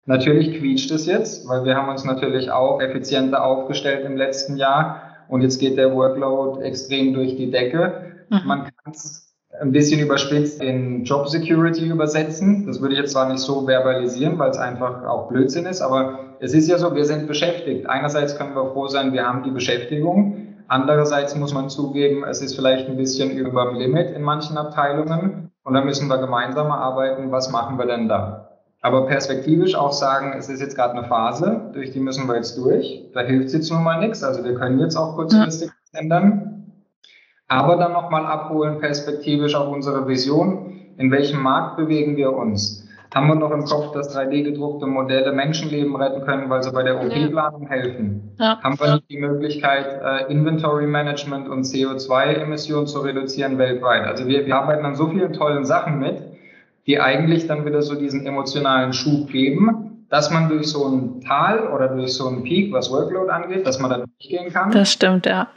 Natürlich 0.05 0.57
quietscht 0.57 0.89
es 0.91 1.05
jetzt, 1.05 1.47
weil 1.47 1.65
wir 1.65 1.75
haben 1.75 1.89
uns 1.89 2.03
natürlich 2.03 2.49
auch 2.51 2.81
effizienter 2.81 3.43
aufgestellt 3.43 4.05
im 4.05 4.17
letzten 4.17 4.57
Jahr 4.57 5.01
und 5.27 5.41
jetzt 5.41 5.59
geht 5.59 5.77
der 5.77 5.93
Workload 5.93 6.63
extrem 6.63 7.13
durch 7.13 7.35
die 7.35 7.51
Decke. 7.51 8.25
Mhm. 8.29 8.41
Man 8.45 8.63
kann 8.63 8.93
es 8.93 9.28
ein 9.61 9.71
bisschen 9.71 9.99
überspitzt 9.99 10.61
in 10.61 11.03
Job 11.03 11.27
Security 11.27 11.87
übersetzen. 11.87 12.65
Das 12.65 12.81
würde 12.81 12.93
ich 12.93 12.99
jetzt 12.99 13.11
zwar 13.11 13.27
nicht 13.27 13.39
so 13.39 13.65
verbalisieren, 13.65 14.39
weil 14.39 14.51
es 14.51 14.57
einfach 14.57 15.05
auch 15.05 15.27
Blödsinn 15.27 15.65
ist, 15.65 15.81
aber 15.81 16.19
es 16.39 16.53
ist 16.53 16.69
ja 16.69 16.77
so, 16.77 16.95
wir 16.95 17.05
sind 17.05 17.27
beschäftigt. 17.27 17.87
Einerseits 17.89 18.37
können 18.37 18.55
wir 18.55 18.71
froh 18.71 18.87
sein, 18.87 19.13
wir 19.13 19.25
haben 19.25 19.43
die 19.43 19.51
Beschäftigung. 19.51 20.47
Andererseits 20.67 21.35
muss 21.35 21.53
man 21.53 21.69
zugeben, 21.69 22.23
es 22.23 22.41
ist 22.41 22.55
vielleicht 22.55 22.87
ein 22.87 22.95
bisschen 22.95 23.31
über 23.31 23.65
dem 23.65 23.75
Limit 23.75 24.11
in 24.11 24.21
manchen 24.21 24.57
Abteilungen 24.57 25.51
und 25.63 25.73
da 25.73 25.81
müssen 25.81 26.07
wir 26.07 26.17
gemeinsam 26.19 26.71
arbeiten, 26.71 27.31
was 27.31 27.51
machen 27.51 27.77
wir 27.77 27.85
denn 27.85 28.07
da? 28.07 28.49
Aber 28.81 29.07
perspektivisch 29.07 29.75
auch 29.75 29.91
sagen, 29.91 30.33
es 30.37 30.47
ist 30.47 30.61
jetzt 30.61 30.75
gerade 30.75 30.97
eine 30.97 31.07
Phase, 31.07 31.71
durch 31.73 31.91
die 31.91 31.99
müssen 31.99 32.27
wir 32.27 32.35
jetzt 32.35 32.57
durch. 32.57 33.09
Da 33.13 33.21
hilft 33.21 33.53
jetzt 33.53 33.69
nun 33.71 33.83
mal 33.83 33.99
nichts. 33.99 34.23
Also 34.23 34.43
wir 34.43 34.53
können 34.55 34.79
jetzt 34.79 34.95
auch 34.95 35.15
kurzfristig 35.15 35.69
ja. 35.93 35.99
ändern. 35.99 36.58
Aber 37.49 37.75
dann 37.75 37.93
nochmal 37.93 38.25
abholen, 38.25 38.79
perspektivisch 38.79 39.55
auf 39.55 39.67
unsere 39.67 40.07
Vision. 40.07 40.93
In 40.97 41.11
welchem 41.11 41.41
Markt 41.41 41.77
bewegen 41.77 42.15
wir 42.15 42.33
uns? 42.33 42.89
haben 43.13 43.27
wir 43.27 43.35
noch 43.35 43.51
im 43.51 43.65
Kopf, 43.65 43.91
dass 43.93 44.15
3D-gedruckte 44.15 44.85
Modelle 44.85 45.31
Menschenleben 45.31 45.95
retten 45.95 46.21
können, 46.25 46.49
weil 46.49 46.61
sie 46.61 46.71
bei 46.71 46.83
der 46.83 47.03
OP-Planung 47.03 47.67
helfen? 47.67 48.35
Ja. 48.37 48.59
Haben 48.61 48.79
wir 48.79 48.95
nicht 48.95 49.09
die 49.09 49.17
Möglichkeit, 49.17 49.99
äh, 50.03 50.31
Inventory 50.31 50.85
Management 50.85 51.49
und 51.49 51.63
CO2-Emissionen 51.63 52.85
zu 52.85 52.99
reduzieren 52.99 53.57
weltweit? 53.57 54.05
Also 54.05 54.27
wir, 54.27 54.45
wir 54.45 54.55
arbeiten 54.55 54.85
an 54.85 54.95
so 54.95 55.07
vielen 55.07 55.33
tollen 55.33 55.65
Sachen 55.65 55.99
mit, 55.99 56.21
die 56.85 56.99
eigentlich 56.99 57.47
dann 57.47 57.65
wieder 57.65 57.81
so 57.81 57.95
diesen 57.95 58.25
emotionalen 58.27 58.93
Schub 58.93 59.29
geben, 59.31 60.05
dass 60.09 60.31
man 60.31 60.49
durch 60.49 60.67
so 60.67 60.87
ein 60.87 61.21
Tal 61.21 61.67
oder 61.67 61.87
durch 61.87 62.13
so 62.13 62.27
einen 62.27 62.43
Peak, 62.43 62.71
was 62.73 62.91
Workload 62.91 63.31
angeht, 63.31 63.65
dass 63.65 63.79
man 63.79 63.89
da 63.89 63.97
durchgehen 63.97 64.51
kann. 64.51 64.71
Das 64.71 64.91
stimmt, 64.91 65.25
ja. 65.25 65.47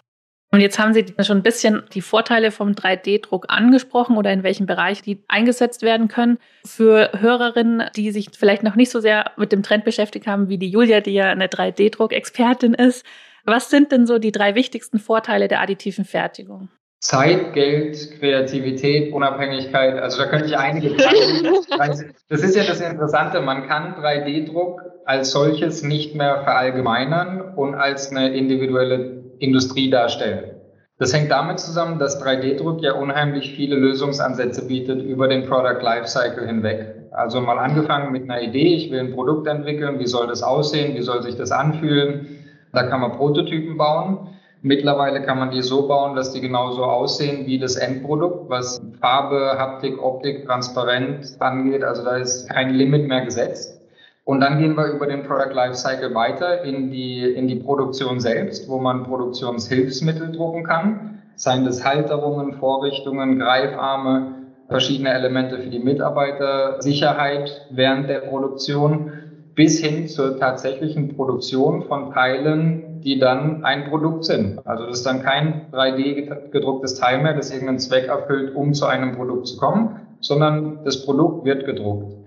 Und 0.52 0.60
jetzt 0.60 0.78
haben 0.78 0.92
Sie 0.92 1.06
schon 1.20 1.38
ein 1.38 1.42
bisschen 1.42 1.82
die 1.94 2.02
Vorteile 2.02 2.50
vom 2.50 2.72
3D-Druck 2.72 3.46
angesprochen 3.48 4.18
oder 4.18 4.30
in 4.30 4.42
welchem 4.42 4.66
Bereich 4.66 5.00
die 5.00 5.24
eingesetzt 5.26 5.80
werden 5.80 6.08
können. 6.08 6.38
Für 6.66 7.10
Hörerinnen, 7.18 7.84
die 7.96 8.10
sich 8.10 8.28
vielleicht 8.38 8.62
noch 8.62 8.76
nicht 8.76 8.90
so 8.90 9.00
sehr 9.00 9.30
mit 9.38 9.50
dem 9.50 9.62
Trend 9.62 9.86
beschäftigt 9.86 10.26
haben, 10.26 10.50
wie 10.50 10.58
die 10.58 10.68
Julia, 10.68 11.00
die 11.00 11.14
ja 11.14 11.30
eine 11.30 11.46
3D-Druck-Expertin 11.46 12.74
ist. 12.74 13.02
Was 13.46 13.70
sind 13.70 13.92
denn 13.92 14.06
so 14.06 14.18
die 14.18 14.30
drei 14.30 14.54
wichtigsten 14.54 14.98
Vorteile 14.98 15.48
der 15.48 15.62
additiven 15.62 16.04
Fertigung? 16.04 16.68
Zeit, 17.00 17.54
Geld, 17.54 18.20
Kreativität, 18.20 19.12
Unabhängigkeit. 19.12 20.00
Also 20.00 20.18
da 20.18 20.28
könnte 20.28 20.46
ich 20.46 20.56
einige 20.58 20.96
zeigen. 20.96 22.12
Das 22.28 22.42
ist 22.42 22.54
ja 22.54 22.64
das 22.64 22.80
Interessante. 22.80 23.40
Man 23.40 23.66
kann 23.66 23.94
3D-Druck 23.94 24.82
als 25.06 25.30
solches 25.32 25.82
nicht 25.82 26.14
mehr 26.14 26.44
verallgemeinern 26.44 27.56
und 27.56 27.74
als 27.74 28.10
eine 28.10 28.36
individuelle 28.36 29.21
Industrie 29.42 29.90
darstellen. 29.90 30.52
Das 30.98 31.12
hängt 31.12 31.32
damit 31.32 31.58
zusammen, 31.58 31.98
dass 31.98 32.22
3D-Druck 32.22 32.80
ja 32.80 32.92
unheimlich 32.92 33.54
viele 33.56 33.74
Lösungsansätze 33.74 34.68
bietet 34.68 35.02
über 35.02 35.26
den 35.26 35.46
Product 35.48 35.82
Lifecycle 35.82 36.46
hinweg. 36.46 36.94
Also 37.10 37.40
mal 37.40 37.58
angefangen 37.58 38.12
mit 38.12 38.30
einer 38.30 38.40
Idee, 38.40 38.74
ich 38.76 38.90
will 38.92 39.00
ein 39.00 39.12
Produkt 39.12 39.48
entwickeln, 39.48 39.98
wie 39.98 40.06
soll 40.06 40.28
das 40.28 40.44
aussehen, 40.44 40.94
wie 40.94 41.02
soll 41.02 41.22
sich 41.22 41.34
das 41.34 41.50
anfühlen. 41.50 42.28
Da 42.72 42.84
kann 42.84 43.00
man 43.00 43.12
Prototypen 43.12 43.76
bauen. 43.76 44.28
Mittlerweile 44.62 45.22
kann 45.22 45.40
man 45.40 45.50
die 45.50 45.60
so 45.60 45.88
bauen, 45.88 46.14
dass 46.14 46.32
die 46.32 46.40
genauso 46.40 46.84
aussehen 46.84 47.46
wie 47.46 47.58
das 47.58 47.74
Endprodukt, 47.74 48.48
was 48.48 48.80
Farbe, 49.00 49.58
Haptik, 49.58 50.00
Optik, 50.00 50.46
Transparenz 50.46 51.36
angeht. 51.40 51.82
Also 51.82 52.04
da 52.04 52.16
ist 52.16 52.48
kein 52.48 52.70
Limit 52.70 53.08
mehr 53.08 53.24
gesetzt. 53.24 53.81
Und 54.24 54.40
dann 54.40 54.58
gehen 54.58 54.76
wir 54.76 54.86
über 54.86 55.06
den 55.06 55.24
Product 55.24 55.52
Lifecycle 55.52 56.14
weiter 56.14 56.62
in 56.62 56.90
die, 56.90 57.22
in 57.24 57.48
die 57.48 57.56
Produktion 57.56 58.20
selbst, 58.20 58.68
wo 58.68 58.78
man 58.78 59.02
Produktionshilfsmittel 59.02 60.30
drucken 60.30 60.62
kann. 60.62 61.22
Seien 61.34 61.64
das 61.64 61.84
Halterungen, 61.84 62.52
Vorrichtungen, 62.52 63.40
Greifarme, 63.40 64.42
verschiedene 64.68 65.12
Elemente 65.12 65.58
für 65.58 65.70
die 65.70 65.80
Mitarbeiter, 65.80 66.80
Sicherheit 66.80 67.66
während 67.70 68.08
der 68.08 68.20
Produktion 68.20 69.12
bis 69.54 69.80
hin 69.80 70.08
zur 70.08 70.38
tatsächlichen 70.38 71.14
Produktion 71.14 71.82
von 71.82 72.12
Teilen, 72.12 73.00
die 73.02 73.18
dann 73.18 73.64
ein 73.64 73.90
Produkt 73.90 74.24
sind. 74.24 74.64
Also 74.64 74.86
das 74.86 74.98
ist 74.98 75.06
dann 75.06 75.22
kein 75.22 75.66
3D 75.72 76.50
gedrucktes 76.50 76.94
Teil 76.94 77.22
mehr, 77.22 77.34
das 77.34 77.50
irgendeinen 77.50 77.80
Zweck 77.80 78.06
erfüllt, 78.06 78.54
um 78.54 78.72
zu 78.72 78.86
einem 78.86 79.12
Produkt 79.12 79.48
zu 79.48 79.58
kommen, 79.58 80.00
sondern 80.20 80.78
das 80.84 81.04
Produkt 81.04 81.44
wird 81.44 81.66
gedruckt. 81.66 82.21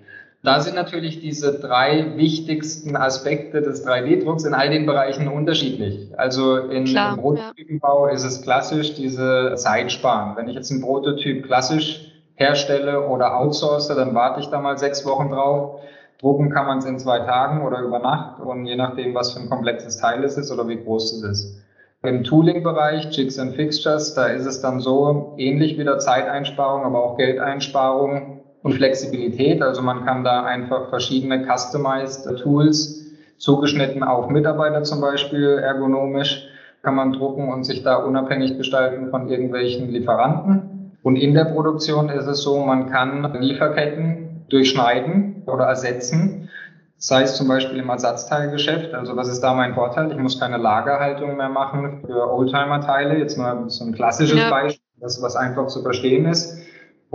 Da 0.45 0.59
sind 0.59 0.75
natürlich 0.75 1.21
diese 1.21 1.59
drei 1.59 2.17
wichtigsten 2.17 2.95
Aspekte 2.95 3.63
des 3.63 3.85
3D-Drucks 3.85 4.45
in 4.45 4.53
all 4.53 4.69
den 4.69 4.85
Bereichen 4.85 5.27
unterschiedlich. 5.27 6.11
Also 6.17 6.57
in, 6.57 6.85
Klar, 6.85 7.15
im 7.15 7.21
Prototypenbau 7.21 8.07
ja. 8.07 8.13
ist 8.13 8.23
es 8.23 8.43
klassisch 8.43 8.93
diese 8.93 9.55
Zeit 9.55 9.91
sparen. 9.91 10.37
Wenn 10.37 10.47
ich 10.47 10.55
jetzt 10.55 10.71
einen 10.71 10.81
Prototyp 10.81 11.47
klassisch 11.47 12.11
herstelle 12.35 13.07
oder 13.07 13.37
outsource, 13.37 13.87
dann 13.87 14.13
warte 14.13 14.39
ich 14.39 14.47
da 14.47 14.61
mal 14.61 14.77
sechs 14.77 15.03
Wochen 15.05 15.31
drauf. 15.31 15.79
Drucken 16.19 16.51
kann 16.51 16.67
man 16.67 16.77
es 16.77 16.85
in 16.85 16.99
zwei 16.99 17.19
Tagen 17.19 17.65
oder 17.65 17.79
über 17.79 17.97
Nacht 17.97 18.39
und 18.39 18.67
je 18.67 18.75
nachdem, 18.75 19.15
was 19.15 19.33
für 19.33 19.39
ein 19.39 19.49
komplexes 19.49 19.97
Teil 19.97 20.23
es 20.23 20.37
ist 20.37 20.51
oder 20.51 20.67
wie 20.67 20.77
groß 20.77 21.13
es 21.13 21.23
ist. 21.23 21.61
Im 22.03 22.23
Tooling-Bereich, 22.23 23.09
Jigs 23.17 23.39
and 23.39 23.55
Fixtures, 23.55 24.13
da 24.13 24.27
ist 24.27 24.45
es 24.45 24.61
dann 24.61 24.79
so 24.79 25.33
ähnlich 25.37 25.79
wieder 25.79 25.97
Zeiteinsparung, 25.97 26.83
aber 26.83 27.03
auch 27.03 27.17
Geldeinsparung 27.17 28.34
und 28.65 28.73
Flexibilität. 28.73 29.61
Also 29.61 29.83
man 29.83 30.05
kann 30.05 30.23
da 30.23 30.43
einfach 30.43 30.89
verschiedene 30.89 31.45
Customized 31.45 32.25
Tools 32.41 33.05
zugeschnitten 33.37 34.01
auf 34.01 34.29
Mitarbeiter 34.29 34.81
zum 34.81 35.01
Beispiel 35.01 35.59
ergonomisch 35.61 36.49
kann 36.81 36.95
man 36.95 37.13
drucken 37.13 37.51
und 37.51 37.63
sich 37.63 37.83
da 37.83 37.97
unabhängig 37.97 38.57
gestalten 38.57 39.11
von 39.11 39.27
irgendwelchen 39.27 39.89
Lieferanten. 39.89 40.97
Und 41.03 41.15
in 41.15 41.35
der 41.35 41.45
Produktion 41.45 42.09
ist 42.09 42.25
es 42.25 42.41
so, 42.41 42.63
man 42.63 42.89
kann 42.89 43.35
Lieferketten 43.39 44.45
durchschneiden 44.49 45.43
oder 45.45 45.65
ersetzen. 45.65 46.49
Sei 46.97 47.21
es 47.21 47.35
zum 47.35 47.47
Beispiel 47.47 47.77
im 47.77 47.89
Ersatzteilgeschäft. 47.89 48.95
Also 48.95 49.15
was 49.15 49.27
ist 49.27 49.41
da 49.41 49.53
mein 49.53 49.75
Vorteil? 49.75 50.11
Ich 50.11 50.17
muss 50.17 50.39
keine 50.39 50.57
Lagerhaltung 50.57 51.37
mehr 51.37 51.49
machen 51.49 52.01
für 52.03 52.31
Oldtimer-Teile. 52.33 53.17
Jetzt 53.17 53.37
mal 53.37 53.69
so 53.69 53.85
ein 53.85 53.93
klassisches 53.93 54.39
ja. 54.39 54.49
Beispiel, 54.49 54.81
das 54.99 55.21
was 55.21 55.35
einfach 55.35 55.67
zu 55.67 55.83
verstehen 55.83 56.25
ist. 56.25 56.65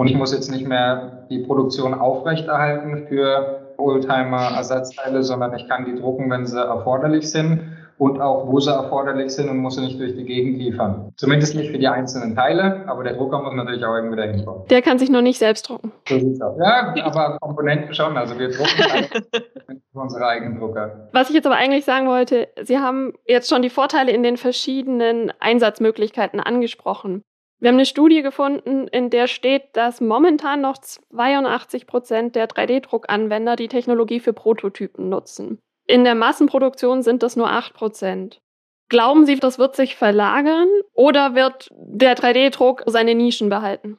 Und 0.01 0.07
ich 0.07 0.17
muss 0.17 0.33
jetzt 0.33 0.51
nicht 0.51 0.67
mehr 0.67 1.27
die 1.29 1.41
Produktion 1.41 1.93
aufrechterhalten 1.93 3.07
für 3.07 3.75
Oldtimer-Ersatzteile, 3.77 5.23
sondern 5.23 5.55
ich 5.55 5.69
kann 5.69 5.85
die 5.85 5.95
drucken, 5.95 6.31
wenn 6.31 6.47
sie 6.47 6.59
erforderlich 6.59 7.31
sind 7.31 7.77
und 7.99 8.19
auch, 8.19 8.47
wo 8.47 8.59
sie 8.61 8.71
erforderlich 8.71 9.31
sind 9.31 9.51
und 9.51 9.59
muss 9.59 9.75
sie 9.75 9.83
nicht 9.83 10.01
durch 10.01 10.15
die 10.15 10.25
Gegend 10.25 10.57
liefern. 10.57 11.13
Zumindest 11.17 11.55
nicht 11.55 11.71
für 11.71 11.77
die 11.77 11.87
einzelnen 11.87 12.35
Teile, 12.35 12.85
aber 12.87 13.05
der 13.05 13.13
Drucker 13.13 13.43
muss 13.43 13.53
natürlich 13.53 13.85
auch 13.85 13.95
irgendwie 13.95 14.17
dahin 14.17 14.43
kommen. 14.43 14.65
Der 14.71 14.81
kann 14.81 14.99
sich 14.99 15.11
noch 15.11 15.21
nicht 15.21 15.39
selbst 15.39 15.69
drucken. 15.69 15.93
So 16.09 16.19
sieht's 16.19 16.41
aus. 16.41 16.57
Ja, 16.59 16.95
aber 17.05 17.37
Komponenten 17.39 17.93
schon. 17.93 18.17
Also 18.17 18.39
wir 18.39 18.49
drucken 18.49 19.21
unsere 19.93 20.27
eigenen 20.27 20.59
Drucker. 20.59 21.11
Was 21.13 21.29
ich 21.29 21.35
jetzt 21.35 21.47
aber 21.47 21.57
eigentlich 21.57 21.85
sagen 21.85 22.07
wollte, 22.07 22.49
Sie 22.63 22.79
haben 22.79 23.13
jetzt 23.27 23.51
schon 23.51 23.61
die 23.61 23.69
Vorteile 23.69 24.13
in 24.13 24.23
den 24.23 24.39
verschiedenen 24.39 25.31
Einsatzmöglichkeiten 25.41 26.41
angesprochen. 26.41 27.23
Wir 27.61 27.69
haben 27.69 27.77
eine 27.77 27.85
Studie 27.85 28.23
gefunden, 28.23 28.89
in 28.89 29.11
der 29.11 29.27
steht, 29.27 29.77
dass 29.77 30.01
momentan 30.01 30.63
noch 30.63 30.79
82 30.79 31.87
Prozent 31.87 32.35
der 32.35 32.49
3D-Druckanwender 32.49 33.55
die 33.55 33.69
Technologie 33.69 34.19
für 34.19 34.33
Prototypen 34.33 35.11
nutzen. 35.11 35.59
In 35.87 36.05
der 36.05 36.15
Massenproduktion 36.15 37.03
sind 37.03 37.23
das 37.23 37.37
nur 37.37 37.51
8 37.51 37.75
Prozent. 37.75 38.41
Glauben 38.89 39.27
Sie, 39.27 39.37
das 39.37 39.59
wird 39.59 39.77
sich 39.77 39.95
verlagern 39.95 40.69
oder 40.95 41.35
wird 41.35 41.69
der 41.73 42.17
3D-Druck 42.17 42.85
seine 42.87 43.15
Nischen 43.15 43.51
behalten? 43.51 43.99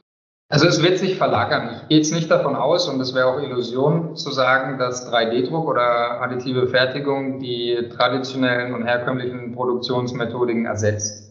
Also 0.50 0.68
es 0.68 0.82
wird 0.82 0.98
sich 0.98 1.16
verlagern. 1.16 1.70
Ich 1.84 1.88
gehe 1.88 1.98
jetzt 2.00 2.14
nicht 2.14 2.32
davon 2.32 2.56
aus, 2.56 2.90
und 2.90 3.00
es 3.00 3.14
wäre 3.14 3.28
auch 3.28 3.42
Illusion 3.42 4.16
zu 4.16 4.32
sagen, 4.32 4.80
dass 4.80 5.10
3D-Druck 5.10 5.68
oder 5.68 6.20
additive 6.20 6.68
Fertigung 6.68 7.40
die 7.40 7.90
traditionellen 7.96 8.74
und 8.74 8.86
herkömmlichen 8.86 9.54
Produktionsmethodiken 9.54 10.66
ersetzt. 10.66 11.31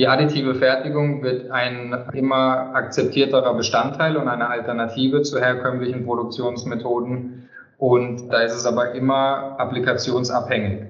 Die 0.00 0.08
additive 0.08 0.54
Fertigung 0.54 1.22
wird 1.22 1.50
ein 1.50 1.94
immer 2.14 2.74
akzeptierterer 2.74 3.52
Bestandteil 3.52 4.16
und 4.16 4.28
eine 4.28 4.48
Alternative 4.48 5.20
zu 5.20 5.38
herkömmlichen 5.38 6.06
Produktionsmethoden. 6.06 7.50
Und 7.76 8.30
da 8.30 8.40
ist 8.40 8.54
es 8.54 8.64
aber 8.64 8.92
immer 8.92 9.56
applikationsabhängig. 9.58 10.84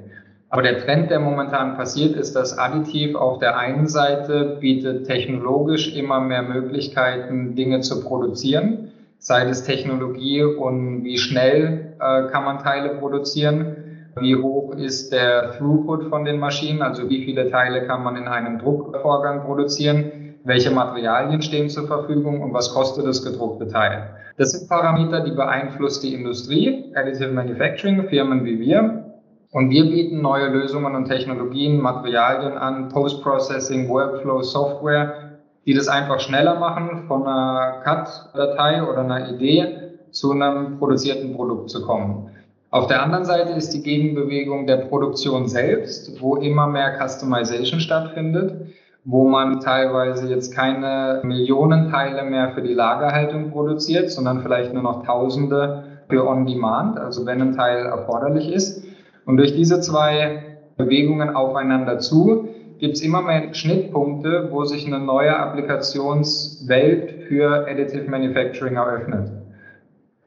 Aber 0.49 0.63
der 0.63 0.85
Trend, 0.85 1.11
der 1.11 1.19
momentan 1.19 1.77
passiert, 1.77 2.15
ist, 2.15 2.37
dass 2.37 2.57
Additiv 2.57 3.17
auf 3.17 3.41
der 3.41 3.59
einen 3.59 3.89
Seite 3.89 4.59
bietet 4.61 5.09
technologisch 5.09 5.93
immer 5.97 6.21
mehr 6.21 6.43
Möglichkeiten, 6.43 7.57
Dinge 7.57 7.81
zu 7.81 8.05
produzieren, 8.05 8.93
sei 9.19 9.49
es 9.49 9.65
Technologie 9.65 10.45
und 10.45 11.03
wie 11.03 11.19
schnell 11.19 11.97
äh, 11.99 12.29
kann 12.31 12.45
man 12.45 12.61
Teile 12.61 12.91
produzieren, 12.91 13.80
wie 14.19 14.37
hoch 14.37 14.75
ist 14.75 15.13
der 15.13 15.53
Throughput 15.59 16.09
von 16.09 16.25
den 16.25 16.39
Maschinen, 16.39 16.83
also 16.83 17.09
wie 17.09 17.25
viele 17.25 17.51
Teile 17.51 17.87
kann 17.87 18.03
man 18.03 18.17
in 18.17 18.29
einem 18.29 18.59
Druckvorgang 18.59 19.45
produzieren, 19.45 20.35
welche 20.45 20.71
Materialien 20.71 21.43
stehen 21.43 21.69
zur 21.69 21.87
Verfügung 21.87 22.43
und 22.43 22.53
was 22.53 22.73
kostet 22.73 23.07
das 23.07 23.25
gedruckte 23.25 23.69
Teil. 23.69 24.15
Das 24.37 24.53
sind 24.53 24.69
Parameter, 24.69 25.21
die 25.21 25.33
beeinflussen 25.33 26.07
die 26.07 26.15
Industrie, 26.15 26.93
Additive 26.95 27.31
Manufacturing, 27.31 28.09
Firmen 28.09 28.45
wie 28.45 28.59
wir. 28.59 29.05
Und 29.53 29.71
wir 29.71 29.85
bieten 29.85 30.23
neue 30.23 30.47
Lösungen 30.49 30.95
und 30.95 31.07
Technologien, 31.07 31.81
Materialien 31.81 32.57
an, 32.57 32.89
Post-Processing, 32.89 33.89
Workflow, 33.89 34.43
Software, 34.43 35.41
die 35.67 35.75
das 35.75 35.89
einfach 35.89 36.21
schneller 36.21 36.59
machen, 36.59 37.05
von 37.07 37.27
einer 37.27 37.83
CAD-Datei 37.85 38.83
oder 38.83 39.01
einer 39.01 39.29
Idee 39.29 39.99
zu 40.11 40.33
einem 40.33 40.79
produzierten 40.79 41.35
Produkt 41.35 41.71
zu 41.71 41.85
kommen. 41.85 42.31
Auf 42.71 42.87
der 42.87 43.03
anderen 43.03 43.25
Seite 43.25 43.53
ist 43.53 43.71
die 43.71 43.83
Gegenbewegung 43.83 44.67
der 44.67 44.77
Produktion 44.77 45.49
selbst, 45.49 46.21
wo 46.21 46.37
immer 46.37 46.69
mehr 46.69 46.99
Customization 46.99 47.81
stattfindet 47.81 48.71
wo 49.05 49.29
man 49.29 49.61
teilweise 49.61 50.29
jetzt 50.29 50.55
keine 50.55 51.21
Millionen 51.25 51.91
Teile 51.91 52.23
mehr 52.23 52.51
für 52.51 52.63
die 52.63 52.75
Lagerhaltung 52.75 53.51
produziert, 53.51 54.11
sondern 54.11 54.43
vielleicht 54.43 54.75
nur 54.75 54.83
noch 54.83 55.05
Tausende 55.05 55.85
für 56.09 56.27
On-Demand, 56.27 56.99
also 56.99 57.25
wenn 57.25 57.41
ein 57.41 57.57
Teil 57.57 57.87
erforderlich 57.87 58.53
ist. 58.53 58.85
Und 59.25 59.37
durch 59.39 59.55
diese 59.55 59.81
zwei 59.81 60.59
Bewegungen 60.77 61.35
aufeinander 61.35 61.99
zu 61.99 62.49
gibt 62.79 62.95
es 62.95 63.03
immer 63.03 63.23
mehr 63.23 63.55
Schnittpunkte, 63.55 64.49
wo 64.51 64.65
sich 64.65 64.87
eine 64.87 64.99
neue 64.99 65.37
Applikationswelt 65.37 67.25
für 67.29 67.67
Additive 67.69 68.11
Manufacturing 68.11 68.77
eröffnet. 68.77 69.40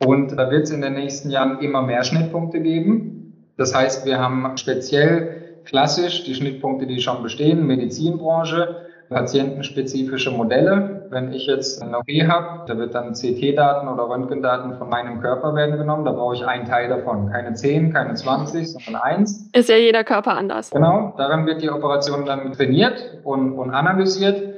Und 0.05 0.37
da 0.37 0.49
wird 0.51 0.63
es 0.63 0.71
in 0.71 0.81
den 0.81 0.93
nächsten 0.93 1.29
Jahren 1.29 1.59
immer 1.59 1.81
mehr 1.81 2.03
Schnittpunkte 2.03 2.59
geben. 2.59 3.51
Das 3.57 3.75
heißt, 3.75 4.05
wir 4.05 4.19
haben 4.19 4.57
speziell 4.57 5.61
klassisch 5.65 6.23
die 6.23 6.35
Schnittpunkte, 6.35 6.87
die 6.87 6.99
schon 6.99 7.21
bestehen, 7.23 7.65
Medizinbranche, 7.65 8.87
patientenspezifische 9.09 10.31
Modelle. 10.31 11.07
Wenn 11.09 11.31
ich 11.31 11.45
jetzt 11.45 11.81
eine 11.81 11.99
OP 11.99 12.07
habe, 12.27 12.65
da 12.67 12.77
wird 12.77 12.95
dann 12.95 13.13
CT-Daten 13.13 13.87
oder 13.87 14.09
Röntgendaten 14.09 14.77
von 14.77 14.89
meinem 14.89 15.21
Körper 15.21 15.53
werden 15.53 15.77
genommen. 15.77 16.05
Da 16.05 16.11
brauche 16.11 16.35
ich 16.35 16.45
einen 16.45 16.65
Teil 16.65 16.89
davon. 16.89 17.29
Keine 17.29 17.53
10, 17.53 17.93
keine 17.93 18.15
20, 18.15 18.71
sondern 18.71 19.01
eins. 19.01 19.49
Ist 19.53 19.69
ja 19.69 19.75
jeder 19.75 20.03
Körper 20.03 20.35
anders. 20.35 20.71
Genau. 20.71 21.13
Daran 21.17 21.45
wird 21.45 21.61
die 21.61 21.69
Operation 21.69 22.25
dann 22.25 22.51
trainiert 22.53 23.19
und, 23.23 23.53
und 23.53 23.69
analysiert. 23.69 24.52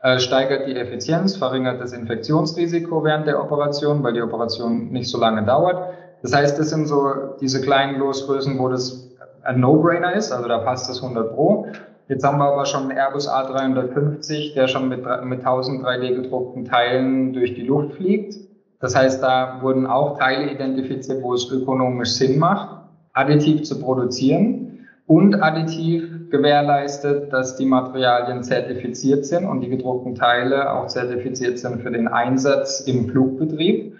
Äh, 0.00 0.20
steigert 0.20 0.68
die 0.68 0.76
Effizienz, 0.76 1.36
verringert 1.36 1.80
das 1.80 1.92
Infektionsrisiko 1.92 3.02
während 3.02 3.26
der 3.26 3.42
Operation, 3.42 4.00
weil 4.04 4.12
die 4.12 4.22
Operation 4.22 4.90
nicht 4.90 5.10
so 5.10 5.18
lange 5.18 5.44
dauert. 5.44 5.92
Das 6.22 6.32
heißt, 6.32 6.56
das 6.56 6.70
sind 6.70 6.86
so 6.86 7.36
diese 7.40 7.60
kleinen 7.60 7.98
Losgrößen, 7.98 8.56
wo 8.60 8.68
das 8.68 9.10
ein 9.42 9.58
No-Brainer 9.58 10.14
ist, 10.14 10.30
also 10.30 10.46
da 10.46 10.58
passt 10.58 10.88
das 10.88 11.02
100 11.02 11.34
Pro. 11.34 11.66
Jetzt 12.06 12.24
haben 12.24 12.38
wir 12.38 12.44
aber 12.44 12.64
schon 12.64 12.82
einen 12.84 12.92
Airbus 12.92 13.28
A350, 13.28 14.54
der 14.54 14.68
schon 14.68 14.88
mit, 14.88 15.04
mit 15.24 15.40
1000 15.40 15.84
3D 15.84 16.14
gedruckten 16.14 16.64
Teilen 16.64 17.32
durch 17.32 17.54
die 17.54 17.62
Luft 17.62 17.94
fliegt. 17.94 18.36
Das 18.80 18.94
heißt, 18.94 19.20
da 19.20 19.58
wurden 19.62 19.86
auch 19.86 20.16
Teile 20.18 20.50
identifiziert, 20.50 21.22
wo 21.22 21.34
es 21.34 21.50
ökonomisch 21.50 22.10
Sinn 22.10 22.38
macht, 22.38 22.84
additiv 23.14 23.64
zu 23.64 23.80
produzieren 23.80 24.86
und 25.06 25.42
additiv 25.42 26.17
gewährleistet, 26.30 27.32
dass 27.32 27.56
die 27.56 27.66
Materialien 27.66 28.42
zertifiziert 28.42 29.26
sind 29.26 29.46
und 29.46 29.60
die 29.60 29.68
gedruckten 29.68 30.14
Teile 30.14 30.72
auch 30.72 30.86
zertifiziert 30.86 31.58
sind 31.58 31.82
für 31.82 31.90
den 31.90 32.08
Einsatz 32.08 32.80
im 32.80 33.08
Flugbetrieb. 33.08 33.96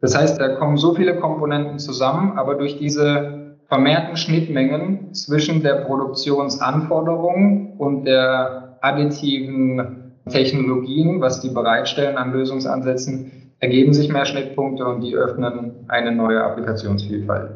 Das 0.00 0.16
heißt, 0.16 0.40
da 0.40 0.56
kommen 0.56 0.76
so 0.76 0.94
viele 0.94 1.16
Komponenten 1.16 1.78
zusammen, 1.78 2.38
aber 2.38 2.56
durch 2.56 2.78
diese 2.78 3.56
vermehrten 3.68 4.16
Schnittmengen 4.16 5.12
zwischen 5.14 5.62
der 5.62 5.84
Produktionsanforderung 5.86 7.76
und 7.78 8.04
der 8.04 8.78
additiven 8.80 10.12
Technologien, 10.28 11.20
was 11.20 11.40
die 11.40 11.50
bereitstellen 11.50 12.16
an 12.16 12.32
Lösungsansätzen, 12.32 13.52
ergeben 13.58 13.92
sich 13.92 14.12
mehr 14.12 14.26
Schnittpunkte 14.26 14.84
und 14.84 15.00
die 15.00 15.16
öffnen 15.16 15.72
eine 15.88 16.12
neue 16.12 16.42
Applikationsvielfalt. 16.44 17.55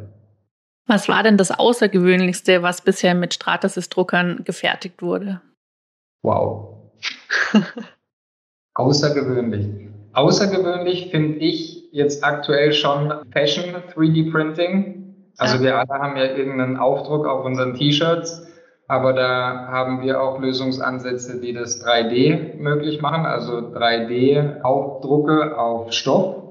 Was 0.91 1.09
war 1.09 1.23
denn 1.23 1.37
das 1.37 1.53
Außergewöhnlichste, 1.53 2.65
was 2.65 2.81
bisher 2.83 3.15
mit 3.15 3.33
Stratasys-Druckern 3.33 4.41
gefertigt 4.45 5.03
wurde? 5.03 5.41
Wow. 6.25 6.91
Außergewöhnlich. 8.75 9.69
Außergewöhnlich 10.15 11.13
finde 11.13 11.39
ich 11.39 11.85
jetzt 11.93 12.25
aktuell 12.25 12.73
schon 12.73 13.15
Fashion 13.33 13.73
3D 13.95 14.33
Printing. 14.33 15.15
Also 15.39 15.63
wir 15.63 15.79
alle 15.79 15.91
haben 15.91 16.17
ja 16.17 16.25
irgendeinen 16.25 16.77
Aufdruck 16.77 17.25
auf 17.25 17.45
unseren 17.45 17.75
T-Shirts, 17.75 18.49
aber 18.89 19.13
da 19.13 19.69
haben 19.69 20.03
wir 20.03 20.21
auch 20.21 20.41
Lösungsansätze, 20.41 21.41
die 21.41 21.53
das 21.53 21.87
3D 21.87 22.57
möglich 22.57 23.01
machen, 23.01 23.27
also 23.27 23.59
3D-Aufdrucke 23.59 25.57
auf 25.57 25.93
Stoff. 25.93 26.50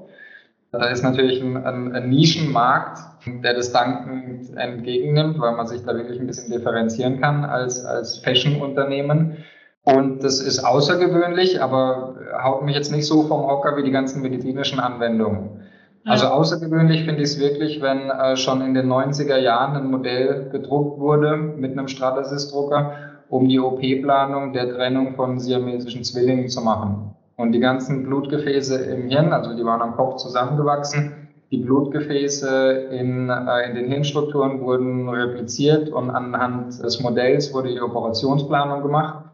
Da 0.72 0.86
ist 0.86 1.02
natürlich 1.02 1.42
ein, 1.42 1.56
ein, 1.56 1.92
ein, 1.92 2.08
Nischenmarkt, 2.10 2.98
der 3.26 3.54
das 3.54 3.72
dankend 3.72 4.56
entgegennimmt, 4.56 5.40
weil 5.40 5.56
man 5.56 5.66
sich 5.66 5.84
da 5.84 5.94
wirklich 5.96 6.20
ein 6.20 6.28
bisschen 6.28 6.52
differenzieren 6.52 7.20
kann 7.20 7.44
als, 7.44 7.84
als 7.84 8.18
Fashion-Unternehmen. 8.18 9.38
Und 9.82 10.22
das 10.22 10.40
ist 10.40 10.60
außergewöhnlich, 10.60 11.60
aber 11.60 12.14
haut 12.40 12.62
mich 12.64 12.76
jetzt 12.76 12.92
nicht 12.92 13.06
so 13.06 13.22
vom 13.24 13.48
Hocker 13.48 13.76
wie 13.76 13.82
die 13.82 13.90
ganzen 13.90 14.22
medizinischen 14.22 14.78
Anwendungen. 14.78 15.62
Also 16.04 16.26
außergewöhnlich 16.28 17.04
finde 17.04 17.22
ich 17.22 17.30
es 17.30 17.40
wirklich, 17.40 17.82
wenn 17.82 18.08
äh, 18.08 18.36
schon 18.36 18.62
in 18.62 18.72
den 18.72 18.90
90er 18.90 19.36
Jahren 19.36 19.76
ein 19.76 19.90
Modell 19.90 20.48
gedruckt 20.50 20.98
wurde 20.98 21.36
mit 21.36 21.72
einem 21.72 21.88
Stratasys-Drucker, 21.88 22.92
um 23.28 23.48
die 23.48 23.60
OP-Planung 23.60 24.52
der 24.52 24.74
Trennung 24.74 25.14
von 25.14 25.38
siamesischen 25.38 26.04
Zwillingen 26.04 26.48
zu 26.48 26.62
machen. 26.62 27.14
Und 27.40 27.52
die 27.52 27.60
ganzen 27.60 28.04
Blutgefäße 28.04 28.76
im 28.76 29.08
Hirn, 29.08 29.32
also 29.32 29.56
die 29.56 29.64
waren 29.64 29.80
am 29.80 29.96
Kopf 29.96 30.16
zusammengewachsen, 30.16 31.28
die 31.50 31.58
Blutgefäße 31.58 32.88
in, 32.92 33.28
äh, 33.30 33.68
in 33.68 33.74
den 33.74 33.86
Hirnstrukturen 33.86 34.60
wurden 34.60 35.08
repliziert 35.08 35.88
und 35.88 36.10
anhand 36.10 36.82
des 36.82 37.00
Modells 37.00 37.52
wurde 37.52 37.70
die 37.70 37.80
Operationsplanung 37.80 38.82
gemacht. 38.82 39.24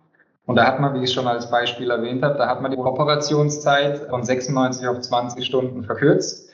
Und 0.46 0.56
da 0.56 0.66
hat 0.66 0.80
man, 0.80 0.94
wie 0.94 1.04
ich 1.04 1.12
schon 1.12 1.26
als 1.26 1.50
Beispiel 1.50 1.90
erwähnt 1.90 2.22
habe, 2.22 2.38
da 2.38 2.46
hat 2.48 2.62
man 2.62 2.70
die 2.70 2.78
Operationszeit 2.78 4.06
von 4.08 4.22
96 4.22 4.86
auf 4.86 5.00
20 5.00 5.44
Stunden 5.44 5.82
verkürzt 5.82 6.46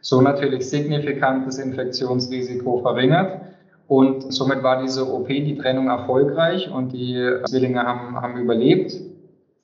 so 0.00 0.20
natürlich 0.20 0.68
signifikant 0.68 1.46
das 1.46 1.58
Infektionsrisiko 1.58 2.78
verringert. 2.78 3.42
Und 3.86 4.32
somit 4.32 4.62
war 4.62 4.82
diese 4.82 5.12
OP, 5.12 5.28
die 5.28 5.56
Trennung 5.56 5.88
erfolgreich 5.88 6.70
und 6.70 6.92
die 6.92 7.38
Zwillinge 7.46 7.82
haben, 7.82 8.20
haben 8.20 8.40
überlebt. 8.40 8.92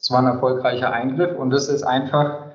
Es 0.07 0.13
war 0.13 0.21
ein 0.21 0.27
erfolgreicher 0.27 0.93
Eingriff 0.93 1.37
und 1.37 1.51
das 1.51 1.69
ist 1.69 1.83
einfach 1.83 2.47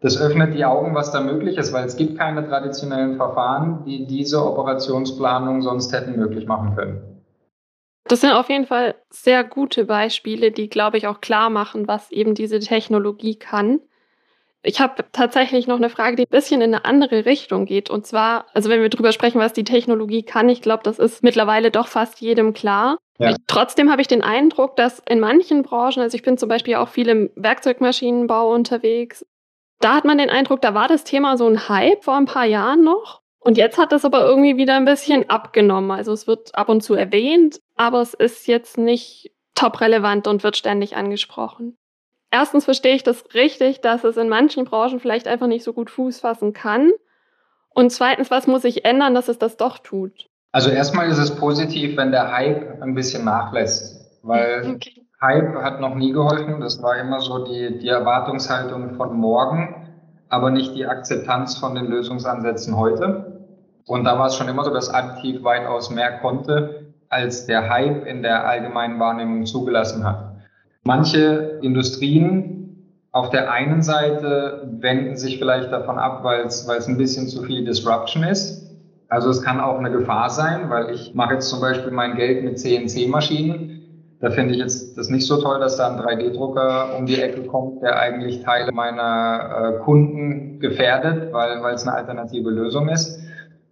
das 0.00 0.18
öffnet 0.18 0.54
die 0.54 0.64
Augen, 0.64 0.94
was 0.94 1.12
da 1.12 1.20
möglich 1.20 1.58
ist, 1.58 1.70
weil 1.70 1.84
es 1.84 1.98
gibt 1.98 2.18
keine 2.18 2.48
traditionellen 2.48 3.18
Verfahren, 3.18 3.84
die 3.84 4.06
diese 4.06 4.42
Operationsplanung 4.42 5.60
sonst 5.60 5.92
hätten 5.92 6.16
möglich 6.16 6.46
machen 6.46 6.74
können. 6.74 7.22
Das 8.04 8.22
sind 8.22 8.32
auf 8.32 8.48
jeden 8.48 8.64
Fall 8.64 8.94
sehr 9.10 9.44
gute 9.44 9.84
Beispiele, 9.84 10.50
die, 10.50 10.70
glaube 10.70 10.96
ich, 10.96 11.06
auch 11.06 11.20
klar 11.20 11.50
machen, 11.50 11.86
was 11.86 12.10
eben 12.10 12.34
diese 12.34 12.58
Technologie 12.60 13.38
kann. 13.38 13.80
Ich 14.62 14.80
habe 14.80 15.04
tatsächlich 15.12 15.66
noch 15.66 15.76
eine 15.76 15.90
Frage, 15.90 16.16
die 16.16 16.22
ein 16.22 16.30
bisschen 16.30 16.62
in 16.62 16.74
eine 16.74 16.86
andere 16.86 17.26
Richtung 17.26 17.66
geht. 17.66 17.90
Und 17.90 18.06
zwar, 18.06 18.46
also 18.54 18.70
wenn 18.70 18.80
wir 18.80 18.88
drüber 18.88 19.12
sprechen, 19.12 19.40
was 19.40 19.52
die 19.52 19.64
Technologie 19.64 20.22
kann, 20.22 20.48
ich 20.48 20.62
glaube, 20.62 20.82
das 20.82 20.98
ist 20.98 21.22
mittlerweile 21.22 21.70
doch 21.70 21.88
fast 21.88 22.22
jedem 22.22 22.54
klar. 22.54 22.96
Ja. 23.18 23.30
Ich, 23.30 23.36
trotzdem 23.46 23.90
habe 23.90 24.02
ich 24.02 24.08
den 24.08 24.22
Eindruck, 24.22 24.76
dass 24.76 25.00
in 25.08 25.20
manchen 25.20 25.62
Branchen, 25.62 26.00
also 26.02 26.16
ich 26.16 26.22
bin 26.22 26.36
zum 26.36 26.48
Beispiel 26.48 26.76
auch 26.76 26.88
viel 26.88 27.08
im 27.08 27.30
Werkzeugmaschinenbau 27.36 28.52
unterwegs, 28.52 29.24
da 29.80 29.94
hat 29.94 30.04
man 30.04 30.18
den 30.18 30.30
Eindruck, 30.30 30.62
da 30.62 30.74
war 30.74 30.88
das 30.88 31.04
Thema 31.04 31.36
so 31.36 31.46
ein 31.46 31.68
Hype 31.68 32.04
vor 32.04 32.16
ein 32.16 32.24
paar 32.24 32.46
Jahren 32.46 32.82
noch. 32.82 33.20
Und 33.38 33.58
jetzt 33.58 33.76
hat 33.76 33.92
das 33.92 34.06
aber 34.06 34.24
irgendwie 34.24 34.56
wieder 34.56 34.74
ein 34.76 34.86
bisschen 34.86 35.28
abgenommen. 35.28 35.90
Also 35.90 36.12
es 36.12 36.26
wird 36.26 36.54
ab 36.54 36.70
und 36.70 36.80
zu 36.80 36.94
erwähnt, 36.94 37.60
aber 37.76 38.00
es 38.00 38.14
ist 38.14 38.46
jetzt 38.46 38.78
nicht 38.78 39.32
top 39.54 39.82
relevant 39.82 40.26
und 40.26 40.42
wird 40.42 40.56
ständig 40.56 40.96
angesprochen. 40.96 41.76
Erstens 42.30 42.64
verstehe 42.64 42.96
ich 42.96 43.02
das 43.02 43.34
richtig, 43.34 43.82
dass 43.82 44.02
es 44.02 44.16
in 44.16 44.28
manchen 44.28 44.64
Branchen 44.64 44.98
vielleicht 44.98 45.28
einfach 45.28 45.46
nicht 45.46 45.62
so 45.62 45.72
gut 45.72 45.90
Fuß 45.90 46.20
fassen 46.20 46.52
kann. 46.54 46.90
Und 47.68 47.90
zweitens, 47.90 48.30
was 48.30 48.46
muss 48.46 48.62
sich 48.62 48.84
ändern, 48.84 49.14
dass 49.14 49.28
es 49.28 49.38
das 49.38 49.56
doch 49.56 49.78
tut? 49.78 50.30
Also 50.54 50.70
erstmal 50.70 51.08
ist 51.08 51.18
es 51.18 51.34
positiv, 51.34 51.96
wenn 51.96 52.12
der 52.12 52.30
Hype 52.30 52.80
ein 52.80 52.94
bisschen 52.94 53.24
nachlässt, 53.24 54.08
weil 54.22 54.62
okay. 54.76 55.02
Hype 55.20 55.52
hat 55.56 55.80
noch 55.80 55.96
nie 55.96 56.12
geholfen. 56.12 56.60
Das 56.60 56.80
war 56.80 56.96
immer 56.96 57.20
so 57.20 57.44
die, 57.44 57.80
die 57.80 57.88
Erwartungshaltung 57.88 58.94
von 58.94 59.16
morgen, 59.16 59.74
aber 60.28 60.52
nicht 60.52 60.76
die 60.76 60.86
Akzeptanz 60.86 61.58
von 61.58 61.74
den 61.74 61.86
Lösungsansätzen 61.86 62.76
heute. 62.76 63.48
Und 63.88 64.04
da 64.04 64.16
war 64.16 64.26
es 64.28 64.36
schon 64.36 64.46
immer 64.46 64.62
so, 64.62 64.72
dass 64.72 64.94
Additiv 64.94 65.42
weitaus 65.42 65.90
mehr 65.90 66.20
konnte, 66.20 66.92
als 67.08 67.46
der 67.46 67.68
Hype 67.68 68.06
in 68.06 68.22
der 68.22 68.46
allgemeinen 68.46 69.00
Wahrnehmung 69.00 69.46
zugelassen 69.46 70.04
hat. 70.04 70.36
Manche 70.84 71.58
Industrien 71.62 73.00
auf 73.10 73.30
der 73.30 73.50
einen 73.50 73.82
Seite 73.82 74.68
wenden 74.78 75.16
sich 75.16 75.38
vielleicht 75.38 75.72
davon 75.72 75.98
ab, 75.98 76.22
weil 76.22 76.42
es 76.42 76.68
ein 76.68 76.96
bisschen 76.96 77.26
zu 77.26 77.42
viel 77.42 77.64
Disruption 77.64 78.22
ist. 78.22 78.63
Also 79.14 79.30
es 79.30 79.42
kann 79.42 79.60
auch 79.60 79.78
eine 79.78 79.90
Gefahr 79.90 80.28
sein, 80.30 80.70
weil 80.70 80.90
ich 80.90 81.14
mache 81.14 81.34
jetzt 81.34 81.48
zum 81.48 81.60
Beispiel 81.60 81.92
mein 81.92 82.16
Geld 82.16 82.44
mit 82.44 82.58
CNC-Maschinen 82.58 83.74
da 84.24 84.30
finde 84.30 84.54
ich 84.54 84.58
jetzt 84.58 84.96
das 84.96 85.10
nicht 85.10 85.26
so 85.26 85.36
toll, 85.36 85.60
dass 85.60 85.76
da 85.76 85.88
ein 85.88 86.00
3D-Drucker 86.00 86.96
um 86.96 87.04
die 87.04 87.20
Ecke 87.20 87.42
kommt, 87.42 87.82
der 87.82 87.98
eigentlich 87.98 88.42
Teile 88.42 88.72
meiner 88.72 89.74
äh, 89.74 89.84
Kunden 89.84 90.60
gefährdet, 90.60 91.30
weil, 91.34 91.62
es 91.74 91.86
eine 91.86 91.94
alternative 91.94 92.48
Lösung 92.48 92.88
ist. 92.88 93.20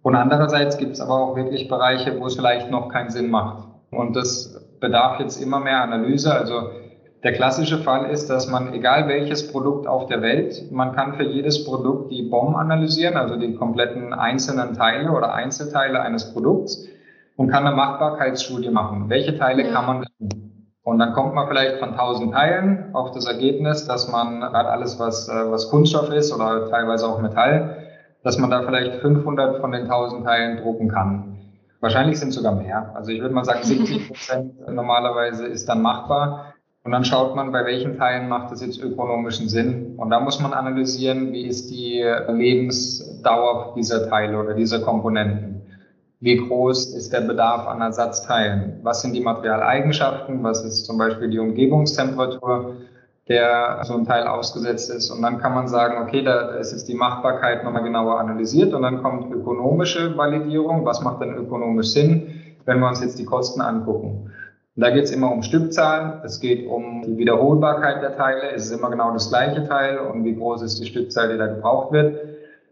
Und 0.03 0.13
andererseits 0.13 0.77
gibt 0.77 0.91
es 0.91 1.01
aber 1.01 1.15
auch 1.15 1.35
wirklich 1.35 1.69
Bereiche, 1.69 2.19
wo 2.19 2.27
es 2.27 2.35
vielleicht 2.35 2.69
noch 2.69 2.89
keinen 2.89 3.09
Sinn 3.09 3.31
macht. 3.31 3.67
Und 3.89 4.15
das 4.15 4.63
bedarf 4.79 5.19
jetzt 5.19 5.41
immer 5.41 5.59
mehr 5.59 5.81
Analyse. 5.81 6.31
Also 6.31 6.69
der 7.23 7.31
klassische 7.31 7.77
Fall 7.77 8.09
ist, 8.09 8.29
dass 8.29 8.47
man, 8.47 8.73
egal 8.73 9.07
welches 9.07 9.49
Produkt 9.51 9.87
auf 9.87 10.07
der 10.07 10.21
Welt, 10.21 10.71
man 10.71 10.93
kann 10.93 11.13
für 11.13 11.23
jedes 11.23 11.63
Produkt 11.63 12.11
die 12.11 12.23
BOM 12.23 12.55
analysieren, 12.55 13.15
also 13.15 13.37
die 13.37 13.55
kompletten 13.55 14.13
einzelnen 14.13 14.73
Teile 14.73 15.11
oder 15.11 15.33
Einzelteile 15.33 16.01
eines 16.01 16.33
Produkts 16.33 16.85
und 17.37 17.47
kann 17.49 17.65
eine 17.65 17.75
Machbarkeitsstudie 17.75 18.71
machen. 18.71 19.09
Welche 19.09 19.37
Teile 19.37 19.63
ja. 19.63 19.71
kann 19.71 19.85
man? 19.85 20.05
Und 20.83 20.99
dann 20.99 21.13
kommt 21.13 21.33
man 21.33 21.47
vielleicht 21.47 21.79
von 21.79 21.91
1000 21.91 22.33
Teilen 22.33 22.93
auf 22.93 23.11
das 23.11 23.25
Ergebnis, 23.25 23.87
dass 23.87 24.11
man 24.11 24.41
gerade 24.41 24.69
alles, 24.69 24.99
was, 24.99 25.29
äh, 25.29 25.49
was 25.49 25.69
Kunststoff 25.69 26.11
ist 26.11 26.33
oder 26.33 26.69
teilweise 26.69 27.07
auch 27.07 27.21
Metall, 27.21 27.77
dass 28.23 28.37
man 28.37 28.49
da 28.49 28.63
vielleicht 28.63 28.95
500 28.95 29.61
von 29.61 29.71
den 29.71 29.83
1000 29.83 30.25
Teilen 30.25 30.57
drucken 30.57 30.89
kann. 30.89 31.37
Wahrscheinlich 31.79 32.19
sind 32.19 32.31
sogar 32.31 32.55
mehr. 32.55 32.91
Also 32.95 33.11
ich 33.11 33.21
würde 33.21 33.33
mal 33.33 33.45
sagen, 33.45 33.59
70 33.63 34.07
Prozent 34.09 34.69
normalerweise 34.69 35.47
ist 35.47 35.69
dann 35.69 35.81
machbar. 35.81 36.52
Und 36.85 36.91
dann 36.91 37.05
schaut 37.05 37.33
man, 37.35 37.53
bei 37.53 37.65
welchen 37.65 37.97
Teilen 37.97 38.27
macht 38.27 38.51
das 38.51 38.61
jetzt 38.61 38.81
ökonomischen 38.81 39.47
Sinn. 39.47 39.95
Und 39.95 40.09
da 40.09 40.19
muss 40.19 40.41
man 40.41 40.51
analysieren, 40.51 41.31
wie 41.31 41.47
ist 41.47 41.71
die 41.71 42.03
Lebensdauer 42.27 43.73
dieser 43.77 44.09
Teile 44.09 44.37
oder 44.37 44.53
dieser 44.53 44.81
Komponenten. 44.81 45.61
Wie 46.19 46.35
groß 46.35 46.93
ist 46.95 47.13
der 47.13 47.21
Bedarf 47.21 47.67
an 47.67 47.81
Ersatzteilen? 47.81 48.79
Was 48.83 49.01
sind 49.01 49.13
die 49.13 49.21
Materialeigenschaften? 49.21 50.43
Was 50.43 50.63
ist 50.63 50.85
zum 50.85 50.97
Beispiel 50.97 51.29
die 51.29 51.39
Umgebungstemperatur, 51.39 52.75
der 53.29 53.79
so 53.83 53.93
ein 53.95 54.05
Teil 54.05 54.27
ausgesetzt 54.27 54.89
ist? 54.89 55.09
Und 55.09 55.21
dann 55.21 55.37
kann 55.37 55.53
man 55.53 55.69
sagen, 55.69 56.01
okay, 56.01 56.21
da 56.21 56.49
ist 56.55 56.73
jetzt 56.73 56.89
die 56.89 56.95
Machbarkeit 56.95 57.63
nochmal 57.63 57.83
genauer 57.83 58.19
analysiert 58.19 58.73
und 58.73 58.81
dann 58.81 59.01
kommt 59.01 59.33
ökonomische 59.33 60.17
Validierung. 60.17 60.85
Was 60.85 61.01
macht 61.01 61.21
denn 61.21 61.33
ökonomisch 61.35 61.91
Sinn, 61.91 62.41
wenn 62.65 62.79
wir 62.79 62.89
uns 62.89 63.01
jetzt 63.01 63.19
die 63.19 63.25
Kosten 63.25 63.61
angucken? 63.61 64.31
Und 64.75 64.81
da 64.83 64.89
geht 64.89 65.03
es 65.03 65.11
immer 65.11 65.31
um 65.31 65.43
Stückzahl, 65.43 66.21
es 66.25 66.39
geht 66.39 66.67
um 66.67 67.03
die 67.03 67.17
Wiederholbarkeit 67.17 68.01
der 68.01 68.15
Teile, 68.15 68.51
es 68.51 68.65
ist 68.65 68.71
immer 68.71 68.89
genau 68.89 69.11
das 69.13 69.29
gleiche 69.29 69.67
Teil 69.67 69.99
und 69.99 70.23
wie 70.23 70.35
groß 70.35 70.63
ist 70.63 70.79
die 70.79 70.87
Stückzahl, 70.87 71.31
die 71.31 71.37
da 71.37 71.45
gebraucht 71.45 71.91
wird. 71.91 72.19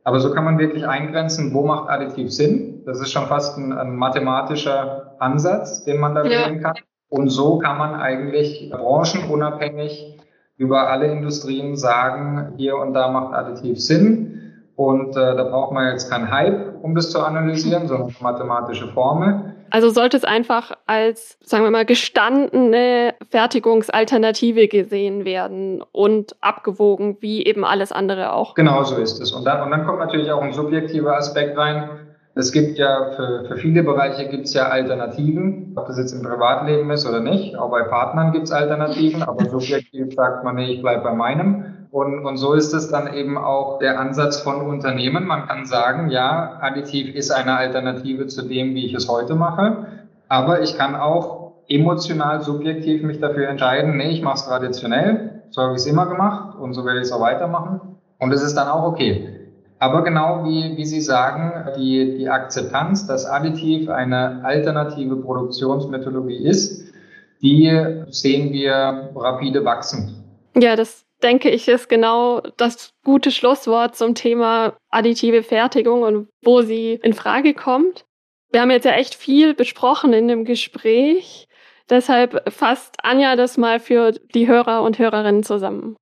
Aber 0.04 0.20
so 0.20 0.34
kann 0.34 0.46
man 0.46 0.58
wirklich 0.58 0.88
eingrenzen, 0.88 1.54
wo 1.54 1.64
macht 1.64 1.90
additiv 1.90 2.32
Sinn. 2.32 2.82
Das 2.86 3.00
ist 3.00 3.12
schon 3.12 3.28
fast 3.28 3.58
ein, 3.58 3.72
ein 3.72 3.96
mathematischer 3.96 5.16
Ansatz, 5.20 5.84
den 5.84 6.00
man 6.00 6.16
da 6.16 6.24
ja. 6.24 6.48
wählen 6.48 6.62
kann. 6.62 6.74
Und 7.10 7.30
so 7.30 7.60
kann 7.60 7.78
man 7.78 7.94
eigentlich 7.94 8.72
branchenunabhängig 8.72 10.18
über 10.58 10.90
alle 10.90 11.08
Industrien 11.12 11.76
sagen, 11.76 12.54
hier 12.58 12.78
und 12.78 12.94
da 12.94 13.10
macht 13.10 13.34
additiv 13.34 13.80
Sinn. 13.80 14.54
Und 14.76 15.16
äh, 15.16 15.36
da 15.36 15.44
braucht 15.44 15.72
man 15.74 15.92
jetzt 15.92 16.10
keinen 16.10 16.32
Hype, 16.32 16.82
um 16.82 16.96
das 16.96 17.12
zu 17.12 17.20
analysieren, 17.20 17.88
sondern 17.88 18.08
eine 18.08 18.16
mathematische 18.22 18.88
Formel. 18.88 19.51
Also 19.72 19.90
sollte 19.90 20.18
es 20.18 20.24
einfach 20.24 20.74
als, 20.86 21.38
sagen 21.44 21.64
wir 21.64 21.72
mal, 21.72 21.86
gestandene 21.86 23.16
Fertigungsalternative 23.30 24.68
gesehen 24.68 25.26
werden 25.26 25.84
und 25.92 26.36
abgewogen, 26.42 27.18
wie 27.22 27.46
eben 27.46 27.66
alles 27.66 27.92
andere 27.92 28.34
auch. 28.34 28.54
Genau 28.54 28.84
so 28.84 28.98
ist 28.98 29.20
es. 29.22 29.32
Und 29.32 29.46
dann, 29.46 29.64
und 29.64 29.72
dann 29.72 29.86
kommt 29.86 30.00
natürlich 30.00 30.32
auch 30.32 30.42
ein 30.42 30.54
subjektiver 30.54 31.16
Aspekt 31.16 31.58
rein. 31.58 31.90
Es 32.34 32.52
gibt 32.52 32.78
ja 32.78 33.12
für, 33.16 33.46
für 33.46 33.58
viele 33.58 33.84
Bereiche 33.84 34.30
gibt 34.30 34.46
es 34.46 34.54
ja 34.54 34.68
Alternativen, 34.68 35.74
ob 35.76 35.88
das 35.88 35.98
jetzt 35.98 36.14
im 36.14 36.22
Privatleben 36.22 36.90
ist 36.92 37.06
oder 37.06 37.20
nicht. 37.20 37.58
Auch 37.58 37.72
bei 37.72 37.84
Partnern 37.84 38.32
gibt 38.32 38.46
es 38.46 38.52
Alternativen, 38.52 39.24
aber 39.24 39.46
subjektiv 39.46 40.14
sagt 40.14 40.44
man, 40.44 40.56
nee, 40.56 40.74
ich 40.74 40.82
bleibe 40.82 41.04
bei 41.04 41.14
meinem. 41.14 41.81
Und, 41.92 42.26
und 42.26 42.38
so 42.38 42.54
ist 42.54 42.74
es 42.74 42.90
dann 42.90 43.14
eben 43.14 43.38
auch 43.38 43.80
der 43.80 44.00
Ansatz 44.00 44.40
von 44.40 44.62
Unternehmen. 44.62 45.26
Man 45.26 45.46
kann 45.48 45.66
sagen, 45.66 46.10
ja, 46.10 46.58
additiv 46.62 47.14
ist 47.14 47.32
eine 47.32 47.58
Alternative 47.58 48.28
zu 48.28 48.44
dem, 48.44 48.74
wie 48.76 48.86
ich 48.86 48.94
es 48.94 49.10
heute 49.10 49.36
mache. 49.36 49.88
Aber 50.30 50.62
ich 50.62 50.78
kann 50.78 50.96
auch 50.96 51.52
emotional, 51.68 52.42
subjektiv 52.42 53.04
mich 53.04 53.20
dafür 53.20 53.50
entscheiden, 53.50 53.98
nee, 53.98 54.10
ich 54.10 54.22
mache 54.22 54.36
es 54.36 54.46
traditionell, 54.46 55.42
so 55.50 55.62
habe 55.62 55.74
ich 55.74 55.80
es 55.80 55.86
immer 55.86 56.06
gemacht 56.06 56.58
und 56.58 56.74
so 56.74 56.86
werde 56.86 57.00
ich 57.00 57.06
es 57.06 57.12
auch 57.12 57.22
weitermachen. 57.22 57.82
Und 58.20 58.32
es 58.32 58.42
ist 58.42 58.56
dann 58.56 58.70
auch 58.70 58.84
okay. 58.84 59.50
Aber 59.80 60.04
genau 60.04 60.46
wie, 60.46 60.78
wie 60.78 60.86
Sie 60.86 61.02
sagen, 61.02 61.74
die, 61.78 62.18
die 62.18 62.30
Akzeptanz, 62.30 63.08
dass 63.08 63.26
additiv 63.26 63.90
eine 63.90 64.42
alternative 64.44 65.16
Produktionsmethodologie 65.16 66.48
ist, 66.48 66.94
die 67.42 68.04
sehen 68.12 68.54
wir 68.54 69.10
rapide 69.16 69.66
wachsen. 69.66 70.24
Ja, 70.56 70.76
das 70.76 71.06
denke 71.24 71.50
ich, 71.50 71.68
ist 71.68 71.90
genau 71.90 72.42
das 72.58 72.94
gute 73.04 73.32
Schlusswort 73.32 73.96
zum 73.96 74.16
Thema 74.16 74.78
additive 74.90 75.44
Fertigung 75.44 76.04
und 76.04 76.28
wo 76.44 76.62
sie 76.62 77.00
in 77.04 77.14
Frage 77.14 77.54
kommt. 77.54 78.06
Wir 78.52 78.62
haben 78.62 78.72
jetzt 78.72 78.86
ja 78.86 78.92
echt 78.92 79.16
viel 79.16 79.54
besprochen 79.54 80.14
in 80.14 80.28
dem 80.28 80.46
Gespräch. 80.46 81.48
Deshalb 81.90 82.52
fasst 82.52 82.96
Anja 83.04 83.36
das 83.36 83.58
mal 83.58 83.80
für 83.80 84.12
die 84.34 84.48
Hörer 84.48 84.82
und 84.84 85.00
Hörerinnen 85.00 85.44
zusammen. 85.44 85.96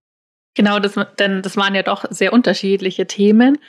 Genau, 0.56 0.80
das, 0.80 0.96
denn 1.20 1.42
das 1.42 1.58
waren 1.58 1.76
ja 1.76 1.84
doch 1.84 2.06
sehr 2.10 2.34
unterschiedliche 2.34 3.08
Themen. 3.08 3.60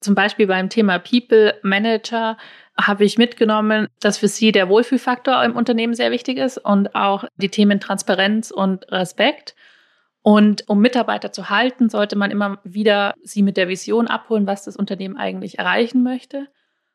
Zum 0.00 0.14
Beispiel 0.14 0.46
beim 0.46 0.68
Thema 0.70 0.98
People 0.98 1.54
Manager 1.62 2.38
habe 2.80 3.04
ich 3.04 3.18
mitgenommen, 3.18 3.88
dass 4.00 4.18
für 4.18 4.28
Sie 4.28 4.52
der 4.52 4.68
Wohlfühlfaktor 4.68 5.44
im 5.44 5.54
Unternehmen 5.54 5.94
sehr 5.94 6.10
wichtig 6.10 6.38
ist 6.38 6.58
und 6.58 6.94
auch 6.94 7.24
die 7.36 7.50
Themen 7.50 7.80
Transparenz 7.80 8.50
und 8.50 8.90
Respekt. 8.90 9.54
Und 10.22 10.68
um 10.68 10.80
Mitarbeiter 10.80 11.32
zu 11.32 11.48
halten, 11.48 11.88
sollte 11.88 12.16
man 12.16 12.30
immer 12.30 12.58
wieder 12.62 13.14
sie 13.22 13.42
mit 13.42 13.56
der 13.56 13.68
Vision 13.68 14.06
abholen, 14.06 14.46
was 14.46 14.64
das 14.64 14.76
Unternehmen 14.76 15.16
eigentlich 15.16 15.58
erreichen 15.58 16.02
möchte. 16.02 16.48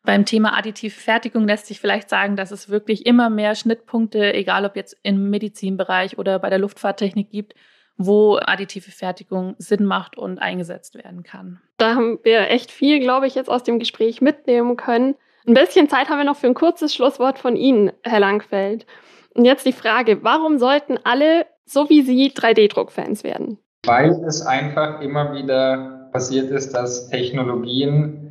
Beim 0.03 0.25
Thema 0.25 0.55
additive 0.55 0.95
Fertigung 0.95 1.47
lässt 1.47 1.65
sich 1.65 1.79
vielleicht 1.79 2.09
sagen, 2.09 2.35
dass 2.35 2.51
es 2.51 2.69
wirklich 2.69 3.07
immer 3.07 3.31
mehr 3.31 3.55
Schnittpunkte, 3.55 4.33
egal 4.33 4.65
ob 4.65 4.75
jetzt 4.75 4.95
im 5.01 5.31
Medizinbereich 5.31 6.19
oder 6.19 6.37
bei 6.37 6.51
der 6.51 6.59
Luftfahrttechnik 6.59 7.31
gibt, 7.31 7.55
wo 7.97 8.37
additive 8.37 8.91
Fertigung 8.91 9.55
Sinn 9.57 9.85
macht 9.85 10.17
und 10.17 10.37
eingesetzt 10.37 10.93
werden 10.95 11.23
kann. 11.23 11.59
Da 11.77 11.95
haben 11.95 12.19
wir 12.23 12.51
echt 12.51 12.71
viel, 12.71 12.99
glaube 12.99 13.25
ich, 13.25 13.33
jetzt 13.33 13.49
aus 13.49 13.63
dem 13.63 13.79
Gespräch 13.79 14.21
mitnehmen 14.21 14.77
können. 14.77 15.15
Ein 15.47 15.53
bisschen 15.55 15.89
Zeit 15.89 16.09
haben 16.09 16.17
wir 16.19 16.25
noch 16.25 16.37
für 16.37 16.47
ein 16.47 16.53
kurzes 16.53 16.93
Schlusswort 16.93 17.39
von 17.39 17.55
Ihnen, 17.55 17.91
Herr 18.03 18.19
Langfeld. 18.19 18.85
Und 19.33 19.45
jetzt 19.45 19.65
die 19.65 19.73
Frage, 19.73 20.23
warum 20.23 20.59
sollten 20.59 20.99
alle 21.03 21.45
so 21.65 21.89
wie 21.89 22.01
Sie 22.01 22.31
3D-Druck-Fans 22.31 23.23
werden? 23.23 23.57
Weil 23.85 24.11
es 24.25 24.41
einfach 24.45 25.01
immer 25.01 25.33
wieder 25.33 26.09
passiert 26.11 26.49
ist, 26.51 26.73
dass 26.73 27.09
Technologien 27.09 28.25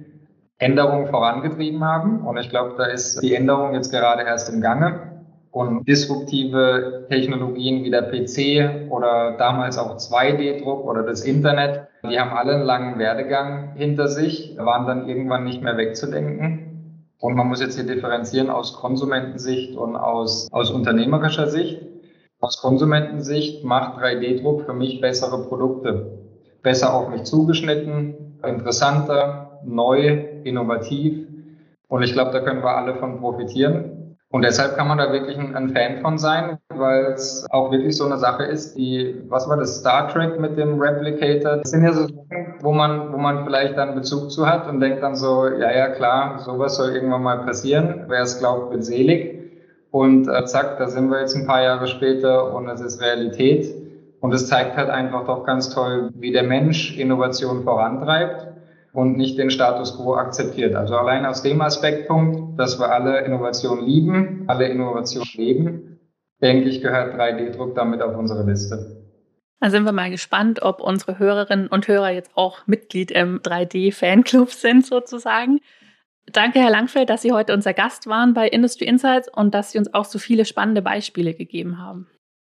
Änderungen 0.58 1.08
vorangetrieben 1.08 1.84
haben. 1.84 2.26
Und 2.26 2.36
ich 2.38 2.48
glaube, 2.48 2.74
da 2.78 2.84
ist 2.84 3.20
die 3.22 3.34
Änderung 3.34 3.74
jetzt 3.74 3.90
gerade 3.90 4.22
erst 4.22 4.52
im 4.52 4.60
Gange. 4.60 5.12
Und 5.50 5.86
disruptive 5.86 7.06
Technologien 7.08 7.84
wie 7.84 7.90
der 7.90 8.02
PC 8.02 8.90
oder 8.90 9.36
damals 9.38 9.78
auch 9.78 9.96
2D-Druck 9.98 10.84
oder 10.84 11.04
das 11.04 11.22
Internet, 11.22 11.86
die 12.02 12.18
haben 12.18 12.36
alle 12.36 12.54
einen 12.54 12.64
langen 12.64 12.98
Werdegang 12.98 13.74
hinter 13.76 14.08
sich, 14.08 14.56
waren 14.58 14.86
dann 14.86 15.08
irgendwann 15.08 15.44
nicht 15.44 15.62
mehr 15.62 15.76
wegzudenken. 15.76 17.06
Und 17.20 17.34
man 17.36 17.46
muss 17.46 17.60
jetzt 17.60 17.76
hier 17.76 17.86
differenzieren 17.86 18.50
aus 18.50 18.74
Konsumentensicht 18.74 19.76
und 19.76 19.94
aus, 19.94 20.48
aus 20.50 20.70
unternehmerischer 20.70 21.46
Sicht. 21.46 21.80
Aus 22.40 22.60
Konsumentensicht 22.60 23.64
macht 23.64 23.98
3D-Druck 23.98 24.66
für 24.66 24.74
mich 24.74 25.00
bessere 25.00 25.48
Produkte. 25.48 26.18
Besser 26.62 26.94
auf 26.94 27.08
mich 27.08 27.24
zugeschnitten, 27.24 28.38
interessanter, 28.42 29.60
neu, 29.64 30.24
innovativ. 30.44 31.26
Und 31.88 32.02
ich 32.02 32.12
glaube, 32.12 32.32
da 32.32 32.40
können 32.40 32.62
wir 32.62 32.76
alle 32.76 32.94
von 32.96 33.20
profitieren. 33.20 33.94
Und 34.34 34.42
deshalb 34.42 34.76
kann 34.76 34.88
man 34.88 34.98
da 34.98 35.12
wirklich 35.12 35.38
ein, 35.38 35.68
Fan 35.68 36.00
von 36.02 36.18
sein, 36.18 36.58
weil 36.68 37.12
es 37.12 37.46
auch 37.50 37.70
wirklich 37.70 37.96
so 37.96 38.04
eine 38.04 38.18
Sache 38.18 38.42
ist, 38.42 38.76
die, 38.76 39.22
was 39.28 39.48
war 39.48 39.56
das, 39.56 39.78
Star 39.78 40.08
Trek 40.08 40.40
mit 40.40 40.58
dem 40.58 40.80
Replicator? 40.80 41.58
Das 41.58 41.70
sind 41.70 41.84
ja 41.84 41.92
so 41.92 42.08
Sachen, 42.08 42.54
wo 42.60 42.72
man, 42.72 43.12
wo 43.12 43.16
man 43.16 43.44
vielleicht 43.44 43.78
dann 43.78 43.94
Bezug 43.94 44.32
zu 44.32 44.44
hat 44.48 44.66
und 44.68 44.80
denkt 44.80 45.04
dann 45.04 45.14
so, 45.14 45.46
ja, 45.46 45.70
ja, 45.70 45.88
klar, 45.90 46.40
sowas 46.40 46.74
soll 46.74 46.90
irgendwann 46.96 47.22
mal 47.22 47.44
passieren. 47.44 48.06
Wer 48.08 48.22
es 48.22 48.40
glaubt, 48.40 48.72
wird 48.72 48.84
selig. 48.84 49.43
Und 49.94 50.26
äh, 50.26 50.44
zack, 50.44 50.78
da 50.78 50.88
sind 50.88 51.08
wir 51.08 51.20
jetzt 51.20 51.36
ein 51.36 51.46
paar 51.46 51.62
Jahre 51.62 51.86
später 51.86 52.52
und 52.52 52.68
es 52.68 52.80
ist 52.80 53.00
Realität. 53.00 53.72
Und 54.18 54.34
es 54.34 54.48
zeigt 54.48 54.76
halt 54.76 54.90
einfach 54.90 55.24
doch 55.24 55.44
ganz 55.44 55.70
toll, 55.70 56.10
wie 56.16 56.32
der 56.32 56.42
Mensch 56.42 56.98
Innovation 56.98 57.62
vorantreibt 57.62 58.48
und 58.92 59.16
nicht 59.16 59.38
den 59.38 59.50
Status 59.50 59.96
quo 59.96 60.16
akzeptiert. 60.16 60.74
Also 60.74 60.96
allein 60.96 61.24
aus 61.24 61.44
dem 61.44 61.60
Aspektpunkt, 61.60 62.58
dass 62.58 62.80
wir 62.80 62.90
alle 62.90 63.20
Innovation 63.20 63.86
lieben, 63.86 64.42
alle 64.48 64.66
Innovation 64.66 65.24
leben, 65.34 66.00
denke 66.42 66.70
ich, 66.70 66.82
gehört 66.82 67.14
3D-Druck 67.14 67.76
damit 67.76 68.02
auf 68.02 68.16
unsere 68.16 68.42
Liste. 68.42 69.04
Da 69.60 69.70
sind 69.70 69.84
wir 69.84 69.92
mal 69.92 70.10
gespannt, 70.10 70.60
ob 70.60 70.80
unsere 70.80 71.20
Hörerinnen 71.20 71.68
und 71.68 71.86
Hörer 71.86 72.10
jetzt 72.10 72.32
auch 72.34 72.66
Mitglied 72.66 73.12
im 73.12 73.38
3D-Fanclub 73.42 74.50
sind 74.50 74.84
sozusagen. 74.84 75.60
Danke, 76.32 76.58
Herr 76.60 76.70
Langfeld, 76.70 77.10
dass 77.10 77.22
Sie 77.22 77.32
heute 77.32 77.52
unser 77.52 77.74
Gast 77.74 78.06
waren 78.06 78.34
bei 78.34 78.48
Industry 78.48 78.86
Insights 78.86 79.28
und 79.28 79.54
dass 79.54 79.70
Sie 79.70 79.78
uns 79.78 79.92
auch 79.92 80.04
so 80.04 80.18
viele 80.18 80.44
spannende 80.44 80.82
Beispiele 80.82 81.34
gegeben 81.34 81.78
haben. 81.78 82.08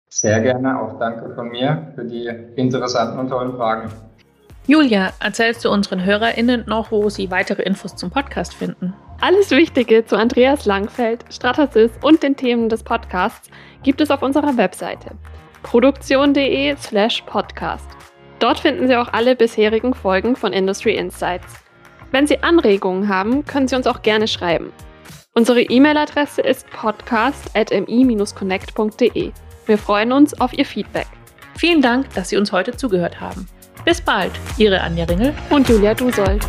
Sehr 0.09 0.41
gerne, 0.41 0.81
auch 0.81 0.99
danke 0.99 1.35
von 1.35 1.51
mir 1.51 1.93
für 1.95 2.05
die 2.05 2.29
interessanten 2.57 3.19
und 3.19 3.29
tollen 3.29 3.57
Fragen. 3.57 3.91
Julia, 4.67 5.13
erzählst 5.21 5.65
du 5.65 5.71
unseren 5.71 6.05
HörerInnen 6.05 6.65
noch, 6.67 6.91
wo 6.91 7.09
sie 7.09 7.31
weitere 7.31 7.63
Infos 7.63 7.97
zum 7.97 8.11
Podcast 8.11 8.55
finden? 8.55 8.93
Alles 9.21 9.51
Wichtige 9.51 10.05
zu 10.05 10.17
Andreas 10.17 10.67
Langfeld, 10.67 11.25
Stratasys 11.31 11.91
und 12.03 12.23
den 12.23 12.37
Themen 12.37 12.69
des 12.69 12.83
Podcasts 12.83 13.51
gibt 13.83 14.01
es 14.01 14.11
auf 14.11 14.23
unserer 14.23 14.57
Webseite 14.57 15.11
produktion.de 15.63 16.77
slash 16.77 17.23
podcast. 17.23 17.87
Dort 18.39 18.61
finden 18.61 18.89
Sie 18.89 18.97
auch 18.97 19.13
alle 19.13 19.37
bisherigen 19.37 19.95
Folgen 19.95 20.37
von 20.37 20.53
Industry 20.53 20.97
Insights. 20.97 21.63
Wenn 22.11 22.27
Sie 22.27 22.42
Anregungen 22.42 23.09
haben, 23.09 23.44
können 23.44 23.68
Sie 23.68 23.77
uns 23.77 23.87
auch 23.87 24.01
gerne 24.03 24.27
schreiben. 24.27 24.73
Unsere 25.35 25.61
E-Mail-Adresse 25.62 26.42
ist 26.42 26.68
podcast.mi-connect.de. 26.70 29.31
Wir 29.66 29.79
freuen 29.79 30.11
uns 30.12 30.40
auf 30.40 30.53
Ihr 30.53 30.66
Feedback. 30.66 31.07
Vielen 31.57 31.83
Dank, 31.83 32.12
dass 32.14 32.31
Sie 32.31 32.37
uns 32.37 32.51
heute 32.51 32.77
zugehört 32.77 33.20
haben. 33.20 33.46
Bis 33.85 34.01
bald, 34.01 34.33
Ihre 34.59 34.81
Anja 34.81 35.05
Ringel 35.05 35.33
und 35.51 35.68
Julia 35.68 35.94
Dusold. 35.94 36.44